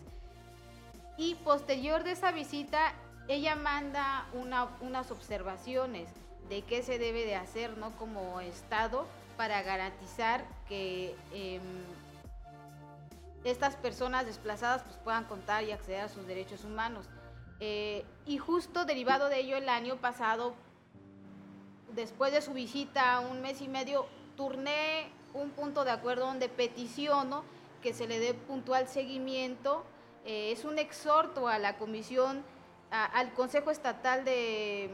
[1.18, 2.94] Y posterior de esa visita,
[3.28, 6.10] ella manda una, unas observaciones
[6.50, 7.96] de qué se debe de hacer ¿no?
[7.98, 9.06] como Estado
[9.38, 11.62] para garantizar que em,
[13.44, 17.08] estas personas desplazadas pues, puedan contar y acceder a sus derechos humanos.
[17.60, 20.54] Eh, y justo derivado de ello, el año pasado,
[21.94, 27.44] después de su visita, un mes y medio, turné un punto de acuerdo donde peticiono
[27.82, 29.84] que se le dé puntual seguimiento.
[30.26, 32.44] Eh, es un exhorto a la Comisión,
[32.92, 34.90] al Consejo Estatal de,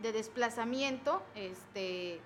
[0.00, 2.20] de Desplazamiento, este,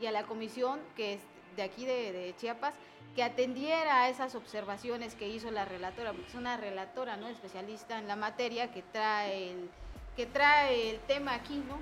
[0.00, 1.20] y a la comisión que es
[1.56, 2.74] de aquí de, Chiapas
[3.14, 7.26] que atendiera a esas observaciones que hizo la relatora, porque es una relatora, ¿no?
[7.26, 9.68] Especialista en la materia que trae el,
[10.16, 11.78] que trae el tema aquí, ¿no?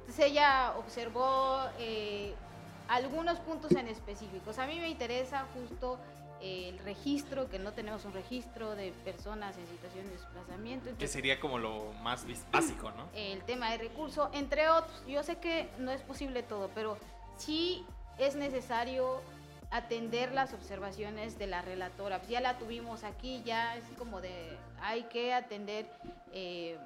[0.00, 2.34] Entonces ella observó eh,
[2.88, 4.58] algunos puntos en específicos.
[4.58, 5.98] A mí me interesa justo
[6.40, 10.90] el registro, que no tenemos un registro de personas en situación de desplazamiento.
[10.98, 13.08] que sería como lo más básico, ¿no?
[13.14, 15.02] El tema de recurso, entre otros.
[15.06, 16.98] Yo sé que no es posible todo, pero
[17.36, 17.84] sí
[18.18, 19.20] es necesario
[19.70, 22.22] atender las observaciones de la relatora.
[22.28, 25.86] Ya la tuvimos aquí, ya es como de, hay que atender
[26.32, 26.78] eh,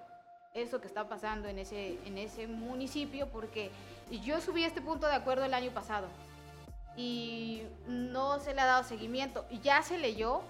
[0.55, 3.70] eso que está pasando en ese, en ese municipio, porque
[4.24, 6.09] yo subí este punto de acuerdo el año pasado
[6.97, 9.45] y no se le ha dado seguimiento.
[9.51, 10.43] Y ya se leyó,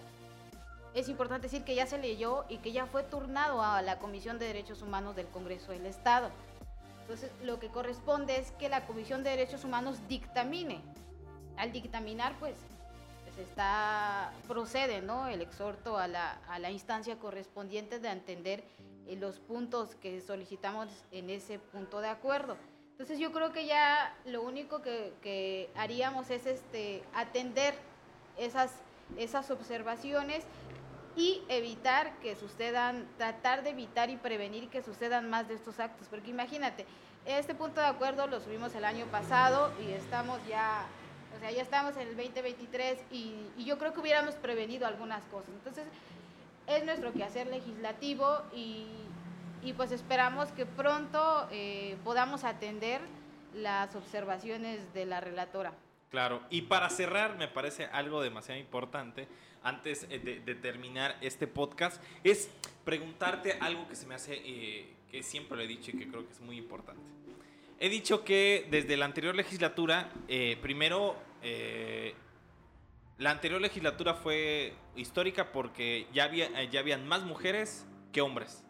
[0.95, 4.38] es importante decir que ya se leyó y que ya fue turnado a la Comisión
[4.38, 6.30] de Derechos Humanos del Congreso del Estado.
[7.03, 10.80] Entonces, lo que corresponde es que la Comisión de Derechos Humanos dictamine.
[11.57, 12.57] Al dictaminar, pues,
[13.24, 15.26] pues está, procede, ¿no?
[15.26, 18.64] El exhorto a la, a la instancia correspondiente de entender
[19.07, 22.57] eh, los puntos que solicitamos en ese punto de acuerdo.
[23.01, 27.72] Entonces yo creo que ya lo único que, haríamos es este, atender
[28.36, 28.72] esas,
[29.16, 30.44] esas observaciones
[31.16, 36.09] y evitar que sucedan, tratar de evitar y prevenir que sucedan más de estos actos.
[36.09, 36.84] Porque imagínate,
[37.24, 40.84] este punto de acuerdo lo subimos el año pasado y estamos ya,
[41.34, 45.24] o sea, ya estamos en el 2023 y, y yo creo que hubiéramos prevenido algunas
[45.28, 45.48] cosas.
[45.55, 45.86] Entonces,
[46.66, 48.86] es nuestro quehacer legislativo y,
[49.62, 53.00] y pues esperamos que pronto eh, podamos atender
[53.54, 55.74] las observaciones de la relatora.
[56.11, 59.28] Claro, y para cerrar, me parece algo demasiado importante,
[59.62, 62.50] antes eh, de, terminar este podcast, es
[62.84, 66.26] preguntarte algo que se me hace, eh, que siempre lo he dicho y que creo
[66.26, 67.02] que es muy importante.
[67.78, 70.11] He dicho que desde la anterior legislatura,
[70.61, 71.16] primero,
[73.16, 78.62] la anterior legislatura fue histórica porque ya, había, ya habían más mujeres que hombres.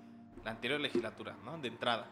[0.45, 1.59] La anterior legislatura, ¿no?
[1.59, 2.09] De entrada.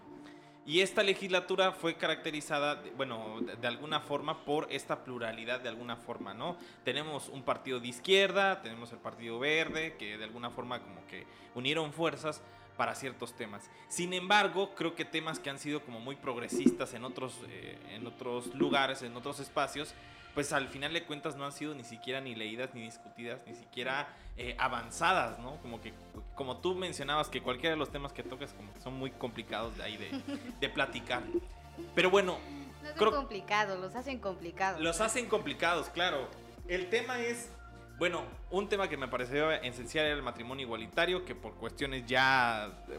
[0.69, 6.35] Y esta legislatura fue caracterizada, bueno, de, alguna forma por esta pluralidad de alguna forma,
[6.35, 6.59] ¿no?
[6.85, 11.25] Tenemos un partido de izquierda, tenemos el Partido Verde, que de alguna forma como que
[11.55, 12.43] unieron fuerzas
[12.77, 13.71] para ciertos temas.
[13.89, 18.07] Sin embargo, creo que temas que han sido como muy progresistas en otros, eh, en
[18.07, 19.95] otros lugares, en otros espacios,
[20.35, 23.55] pues al final de cuentas no han sido ni siquiera ni leídas, ni discutidas, ni
[23.55, 25.57] siquiera eh, avanzadas, ¿no?
[25.57, 25.93] Como que,
[26.35, 29.77] como tú mencionabas, que cualquiera de los temas que tocas como que son muy complicados
[29.77, 30.11] de ahí de,
[30.61, 31.23] de platicar.
[31.95, 32.39] Pero bueno...
[32.83, 34.81] No son complicados, los hacen complicados.
[34.81, 36.29] Los hacen complicados, claro.
[36.69, 37.51] El tema es,
[37.99, 42.71] bueno, un tema que me pareció esencial era el matrimonio igualitario, que por cuestiones ya
[42.89, 42.99] eh,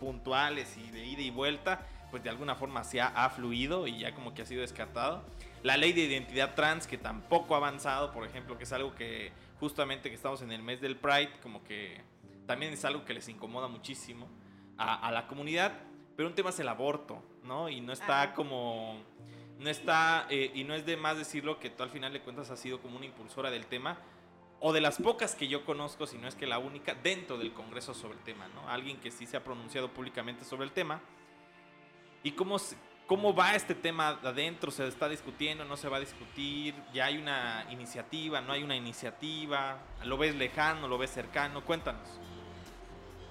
[0.00, 4.00] puntuales y de ida y vuelta, pues de alguna forma se ha, ha fluido y
[4.00, 5.22] ya como que ha sido descartado.
[5.62, 9.32] La ley de identidad trans, que tampoco ha avanzado, por ejemplo, que es algo que
[9.58, 12.00] justamente que estamos en el mes del Pride, como que
[12.46, 14.26] también es algo que les incomoda muchísimo
[14.78, 15.72] a, la comunidad.
[16.16, 17.68] Pero un tema es el aborto, ¿no?
[17.68, 19.02] Y no está como...
[19.58, 22.50] No está, eh, y no es de más decirlo que tú al final de cuentas
[22.50, 23.98] has sido como una impulsora del tema,
[24.58, 27.52] o de las pocas que yo conozco, si no es que la única, dentro del
[27.52, 28.68] Congreso sobre el tema, ¿no?
[28.68, 31.00] Alguien que sí se ha pronunciado públicamente sobre el tema.
[32.22, 32.58] Y cómo,
[33.10, 34.70] ¿Cómo va este tema adentro?
[34.70, 35.64] ¿Se está discutiendo?
[35.64, 36.76] ¿No se va a discutir?
[36.94, 38.40] ¿Ya hay una iniciativa?
[38.40, 39.78] ¿No hay una iniciativa?
[40.04, 40.86] ¿Lo ves lejano?
[40.86, 41.64] ¿Lo ves cercano?
[41.64, 42.08] Cuéntanos.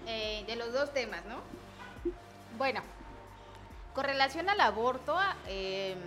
[0.05, 1.39] Eh, de los dos temas, ¿no?
[2.57, 2.81] Bueno,
[3.95, 5.17] con relación al aborto,
[5.47, 5.97] em,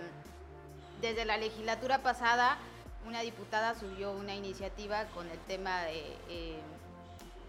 [1.01, 2.59] desde la legislatura pasada,
[3.07, 6.61] una diputada subió una iniciativa con el tema de em,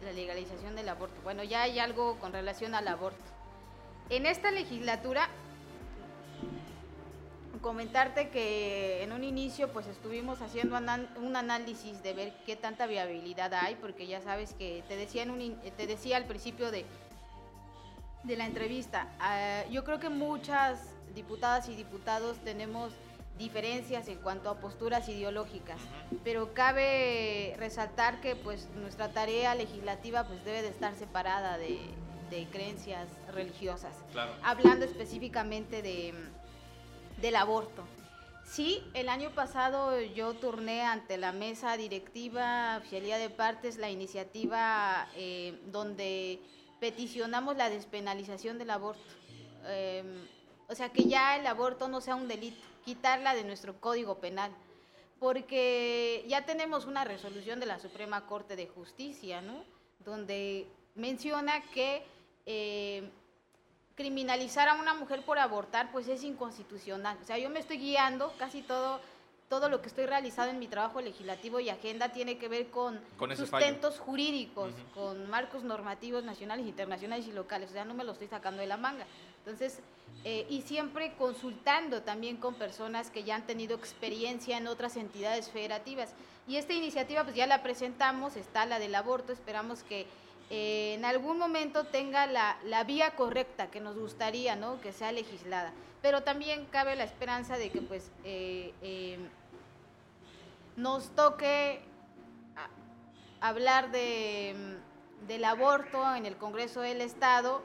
[0.02, 1.20] la legalización del aborto.
[1.22, 3.30] Bueno, ya hay algo con relación al aborto.
[4.08, 5.28] En esta legislatura
[7.64, 13.54] comentarte que en un inicio pues estuvimos haciendo un análisis de ver qué tanta viabilidad
[13.54, 16.84] hay, porque ya sabes que te decía, en un, te decía al principio de,
[18.22, 20.78] de la entrevista, ah, yo creo que muchas
[21.14, 22.92] diputadas y diputados tenemos
[23.38, 25.78] diferencias en cuanto a posturas ideológicas,
[26.22, 31.80] pero cabe resaltar que pues nuestra tarea legislativa pues debe de estar separada de,
[32.28, 33.96] de creencias religiosas.
[34.42, 36.12] Hablando específicamente de
[37.24, 37.82] del aborto.
[38.44, 45.08] Sí, el año pasado yo turné ante la mesa directiva, oficialidad de partes, la iniciativa
[45.16, 46.38] eh, donde
[46.80, 49.00] peticionamos la despenalización del aborto.
[49.66, 50.28] Em,
[50.68, 54.52] o sea, que ya el aborto no sea un delito, quitarla de nuestro código penal.
[55.18, 59.64] Porque ya tenemos una resolución de la Suprema Corte de Justicia, ¿no?
[60.00, 62.04] Donde menciona que
[62.44, 63.08] eh,
[63.94, 67.16] criminalizar a una mujer por abortar, pues es inconstitucional.
[67.22, 69.00] O sea, yo me estoy guiando, casi todo,
[69.48, 73.00] todo lo que estoy realizando en mi trabajo legislativo y agenda tiene que ver con,
[73.36, 77.70] sustentos jurídicos, con marcos normativos nacionales, internacionales y locales.
[77.70, 79.06] O sea, no me lo estoy sacando de la manga.
[79.38, 79.78] Entonces,
[80.24, 85.50] eh, y siempre consultando también con personas que ya han tenido experiencia en otras entidades
[85.50, 86.14] federativas.
[86.48, 90.06] Y esta iniciativa, pues ya la presentamos, está la del aborto, esperamos que
[90.50, 94.80] eh, en algún momento tenga la, vía correcta que nos gustaría, ¿no?
[94.80, 95.72] Que sea legislada.
[96.02, 99.18] Pero también cabe la esperanza de que pues eh, eh,
[100.76, 101.80] nos toque
[103.40, 104.78] hablar de,
[105.26, 107.62] del aborto en el Congreso del Estado,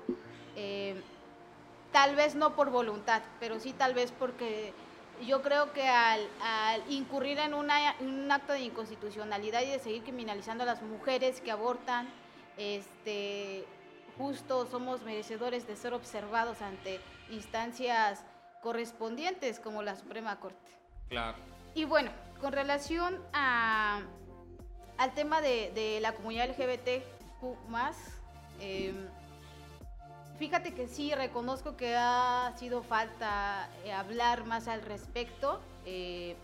[1.92, 4.74] tal vez no por voluntad, pero sí tal vez porque
[5.26, 6.22] yo creo que al,
[6.90, 11.42] incurrir en, una, en un acto de inconstitucionalidad y de seguir criminalizando a las mujeres
[11.42, 12.10] que abortan,
[12.60, 13.66] este,
[14.18, 17.00] justo somos merecedores de ser observados ante
[17.32, 18.24] instancias
[18.62, 20.70] correspondientes como la Suprema Corte.
[21.08, 21.38] Claro.
[21.74, 24.02] Y bueno, con relación a,
[24.98, 27.96] al tema de, la comunidad LGBTQ más,
[28.60, 29.08] em,
[30.38, 35.62] fíjate que sí, reconozco que ha sido falta eh, hablar más al respecto.
[35.86, 36.36] Eh,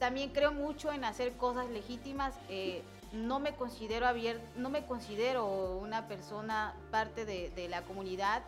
[0.00, 2.34] también creo mucho en hacer cosas legítimas.
[2.48, 2.82] Eh,
[3.12, 8.42] no me considero abierto, no me considero una persona parte de, la comunidad.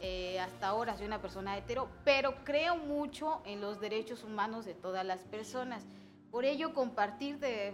[0.00, 4.74] Eh, hasta ahora soy una persona hetero, pero creo mucho en los derechos humanos de
[4.74, 5.84] todas las personas.
[6.32, 7.72] Por ello, compartir de,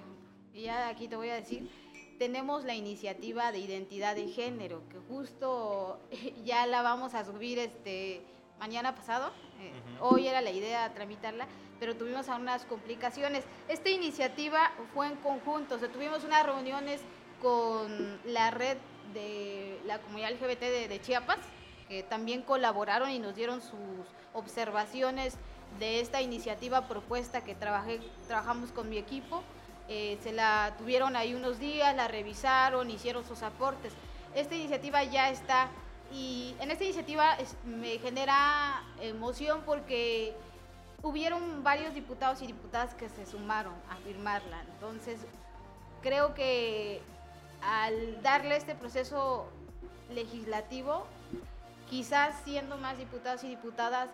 [0.52, 1.70] ya aquí te voy a decir,
[2.18, 6.00] tenemos la iniciativa de identidad de género, que justo
[6.44, 8.20] ya la vamos a subir este
[8.58, 9.30] mañana pasado.
[9.60, 11.46] Eh, hoy era la idea tramitarla
[11.80, 13.44] pero tuvimos algunas complicaciones.
[13.68, 17.00] Esta iniciativa fue en conjunto, o sea, tuvimos unas reuniones
[17.40, 18.76] con la red
[19.14, 21.38] de la comunidad LGBT de, Chiapas,
[21.88, 25.34] que también colaboraron y nos dieron sus observaciones
[25.78, 29.42] de esta iniciativa propuesta que trabajé, trabajamos con mi equipo.
[29.88, 33.92] Eh, se la tuvieron ahí unos días, la revisaron, hicieron sus aportes.
[34.34, 35.68] esta iniciativa ya está
[36.12, 40.34] y en esta iniciativa me genera emoción porque
[41.02, 44.62] hubieron varios diputados y diputadas que se sumaron a firmarla.
[44.74, 45.20] Entonces,
[46.02, 47.00] creo que
[47.62, 49.48] al darle este proceso
[50.10, 51.06] legislativo,
[51.88, 54.08] quizás siendo más diputados y diputadas,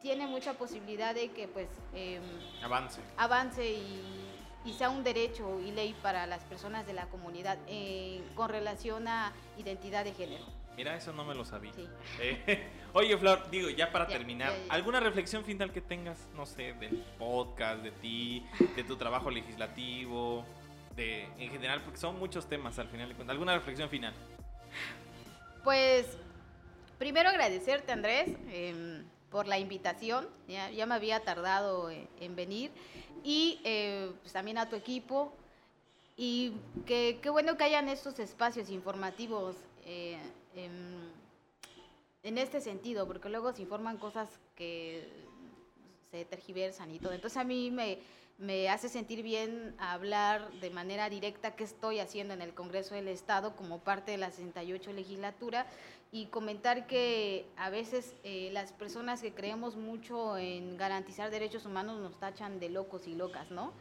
[0.00, 2.22] tiene mucha posibilidad de que pues em,
[2.62, 3.00] avance.
[3.16, 4.28] Avance y,
[4.76, 9.32] sea un derecho y ley para las personas de la comunidad eh, con relación a
[9.58, 10.44] identidad de género.
[10.76, 11.72] Mira, eso no me lo sabía.
[12.20, 17.04] Eh, oye, Flor, digo, ya para terminar, ¿alguna reflexión final que tengas, no sé, del
[17.18, 20.44] podcast, de ti, de tu trabajo legislativo,
[20.96, 23.32] de en general, porque son muchos temas al final de cuentas?
[23.32, 24.14] ¿Alguna reflexión final?
[25.64, 26.06] Pues,
[26.98, 30.28] primero agradecerte, Andrés, em, por la invitación.
[30.48, 32.70] Ya, me había tardado en, venir.
[33.24, 35.32] Y eh, pues, también a tu equipo.
[36.16, 39.56] Y qué bueno que hayan estos espacios informativos.
[39.86, 40.18] Eh,
[42.22, 45.08] en, este sentido, porque luego se informan cosas que
[46.10, 47.12] se tergiversan y todo.
[47.12, 47.98] Entonces a mí me,
[48.38, 53.08] me hace sentir bien hablar de manera directa qué estoy haciendo en el Congreso del
[53.08, 55.66] Estado como parte de la 68 legislatura
[56.14, 62.00] y comentar que a veces eh, las personas que creemos mucho en garantizar derechos humanos
[62.00, 63.72] nos tachan de locos y locas, ¿no?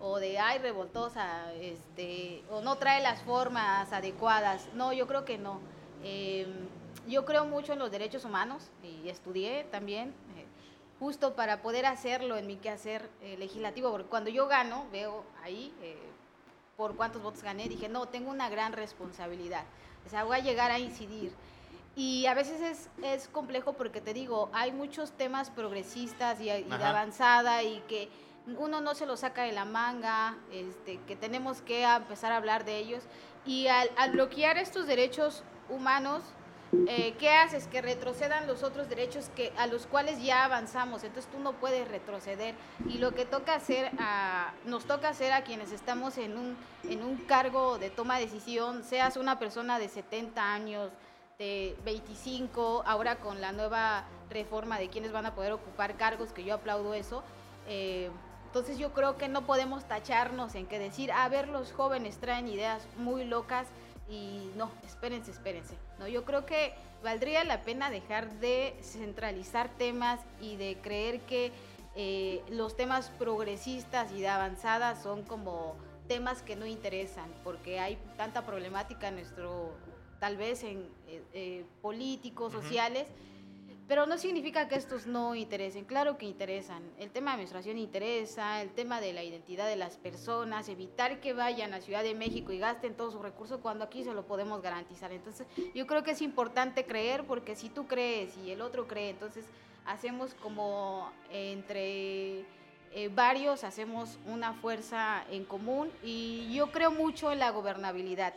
[0.00, 4.68] O de, ay, revoltosa, este, o no trae las formas adecuadas.
[4.74, 5.60] No, yo creo que no.
[6.02, 6.68] Em,
[7.06, 10.46] yo creo mucho en los derechos humanos y estudié también, eh,
[10.98, 15.72] justo para poder hacerlo en mi quehacer eh, legislativo, porque cuando yo gano, veo ahí
[15.82, 15.96] eh,
[16.76, 19.64] por cuántos votos gané, dije, no, tengo una gran responsabilidad,
[20.04, 21.32] o sea, voy a llegar a incidir.
[21.98, 26.84] Y a veces es, es complejo porque te digo, hay muchos temas progresistas y, de
[26.84, 28.10] avanzada y que
[28.58, 32.66] uno no se lo saca de la manga, este, que tenemos que empezar a hablar
[32.66, 33.02] de ellos.
[33.46, 36.22] Y al, al bloquear estos derechos humanos,
[36.88, 37.66] eh, ¿qué haces?
[37.68, 41.04] Que retrocedan los otros derechos que, a los cuales ya avanzamos.
[41.04, 42.54] Entonces tú no puedes retroceder.
[42.88, 43.90] Y lo que toca hacer
[44.64, 46.56] nos toca hacer a quienes estamos en un,
[46.88, 50.90] en un cargo de toma de decisión, seas una persona de 70 años,
[51.38, 56.44] de 25, ahora con la nueva reforma de quienes van a poder ocupar cargos, que
[56.44, 57.22] yo aplaudo eso.
[57.68, 58.10] Eh,
[58.46, 62.48] entonces yo creo que no podemos tacharnos en que decir, a ver, los jóvenes traen
[62.48, 63.66] ideas muy locas
[64.08, 65.74] y no, espérense, espérense.
[65.98, 71.52] No, yo creo que valdría la pena dejar de centralizar temas y de creer que
[71.94, 75.76] eh, los temas progresistas y de avanzada son como
[76.08, 79.72] temas que no interesan, porque hay tanta problemática en nuestro,
[80.20, 83.06] tal vez en eh, eh, políticos, sociales.
[83.88, 86.82] Pero no significa que estos no interesen, claro que interesan.
[86.98, 91.34] El tema de menstruación interesa, el tema de la identidad de las personas, evitar que
[91.34, 94.60] vayan a Ciudad de México y gasten todos sus recursos cuando aquí se lo podemos
[94.60, 95.12] garantizar.
[95.12, 99.10] Entonces, yo creo que es importante creer porque si tú crees y el otro cree,
[99.10, 99.44] entonces
[99.84, 102.40] hacemos como entre
[102.92, 108.34] eh, varios, hacemos una fuerza en común y yo creo mucho en la gobernabilidad.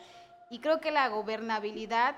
[0.51, 2.15] Y creo que la gobernabilidad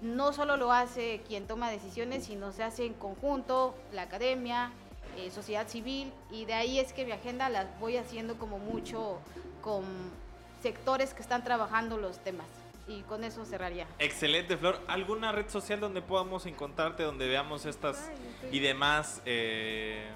[0.00, 4.70] no solo lo hace quien toma decisiones, sino se hace en conjunto, la academia,
[5.16, 9.18] eh, sociedad civil, y de ahí es que mi agenda la voy haciendo como mucho
[9.62, 9.84] con
[10.62, 12.46] sectores que están trabajando los temas.
[12.86, 13.86] Y con eso cerraría.
[13.98, 14.78] Excelente, Flor.
[14.88, 18.10] ¿Alguna red social donde podamos encontrarte, donde veamos estas
[18.52, 20.06] y demás eh,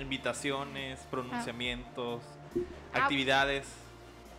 [0.00, 2.22] invitaciones, pronunciamientos,
[2.92, 3.02] ah.
[3.02, 3.68] actividades?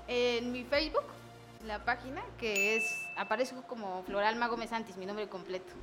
[0.10, 1.06] En mi Facebook,
[1.66, 5.74] la página, que es, aparezco como Floralma Gómez Santis, mi nombre completo.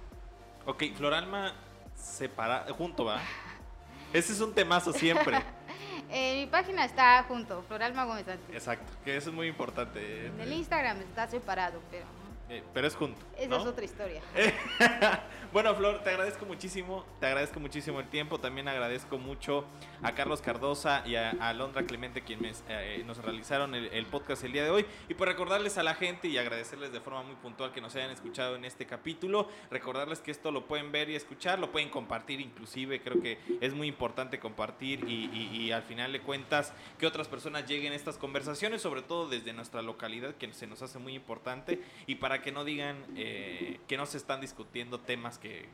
[0.65, 1.53] Ok, Floralma
[1.95, 3.21] separa, junto, ¿va?
[4.13, 5.43] Ese es un temazo siempre.
[6.09, 8.55] Eh, mi página está junto, Floralma Gómez Santis.
[8.55, 10.27] Exacto, que eso es muy importante.
[10.27, 12.05] En el Instagram está separado, pero...
[12.49, 13.21] Eh, pero es junto.
[13.37, 14.23] Esa es otra historia.
[15.53, 17.05] bueno, Flor, te agradezco muchísimo.
[17.19, 18.39] Te agradezco muchísimo el tiempo.
[18.39, 19.65] También agradezco mucho
[20.03, 24.63] a Carlos Cardosa y a, Alondra Clemente, quienes eh, nos realizaron el, podcast el día
[24.63, 24.87] de hoy.
[25.09, 28.11] Y por recordarles a la gente y agradecerles de forma muy puntual que nos hayan
[28.11, 29.49] escuchado en este capítulo.
[29.69, 33.01] Recordarles que esto lo pueden ver y escuchar, lo pueden compartir inclusive.
[33.01, 37.67] Creo que es muy importante compartir y, y al final de cuentas que otras personas
[37.67, 41.83] lleguen a estas conversaciones, sobre todo desde nuestra localidad, que se nos hace muy importante.
[42.07, 45.65] Y para que no digan eh, que no se están discutiendo temas que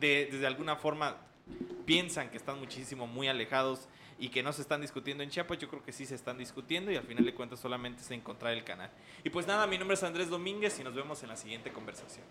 [0.00, 1.18] de, alguna forma
[1.84, 3.88] piensan que están muchísimo muy alejados
[4.18, 6.90] y que no se están discutiendo en Chiapas, yo creo que sí se están discutiendo
[6.90, 8.90] y al final de cuentas solamente es encontrar el canal.
[9.22, 12.24] Y pues nada, mi nombre es Andrés Domínguez y nos vemos en la siguiente conversación.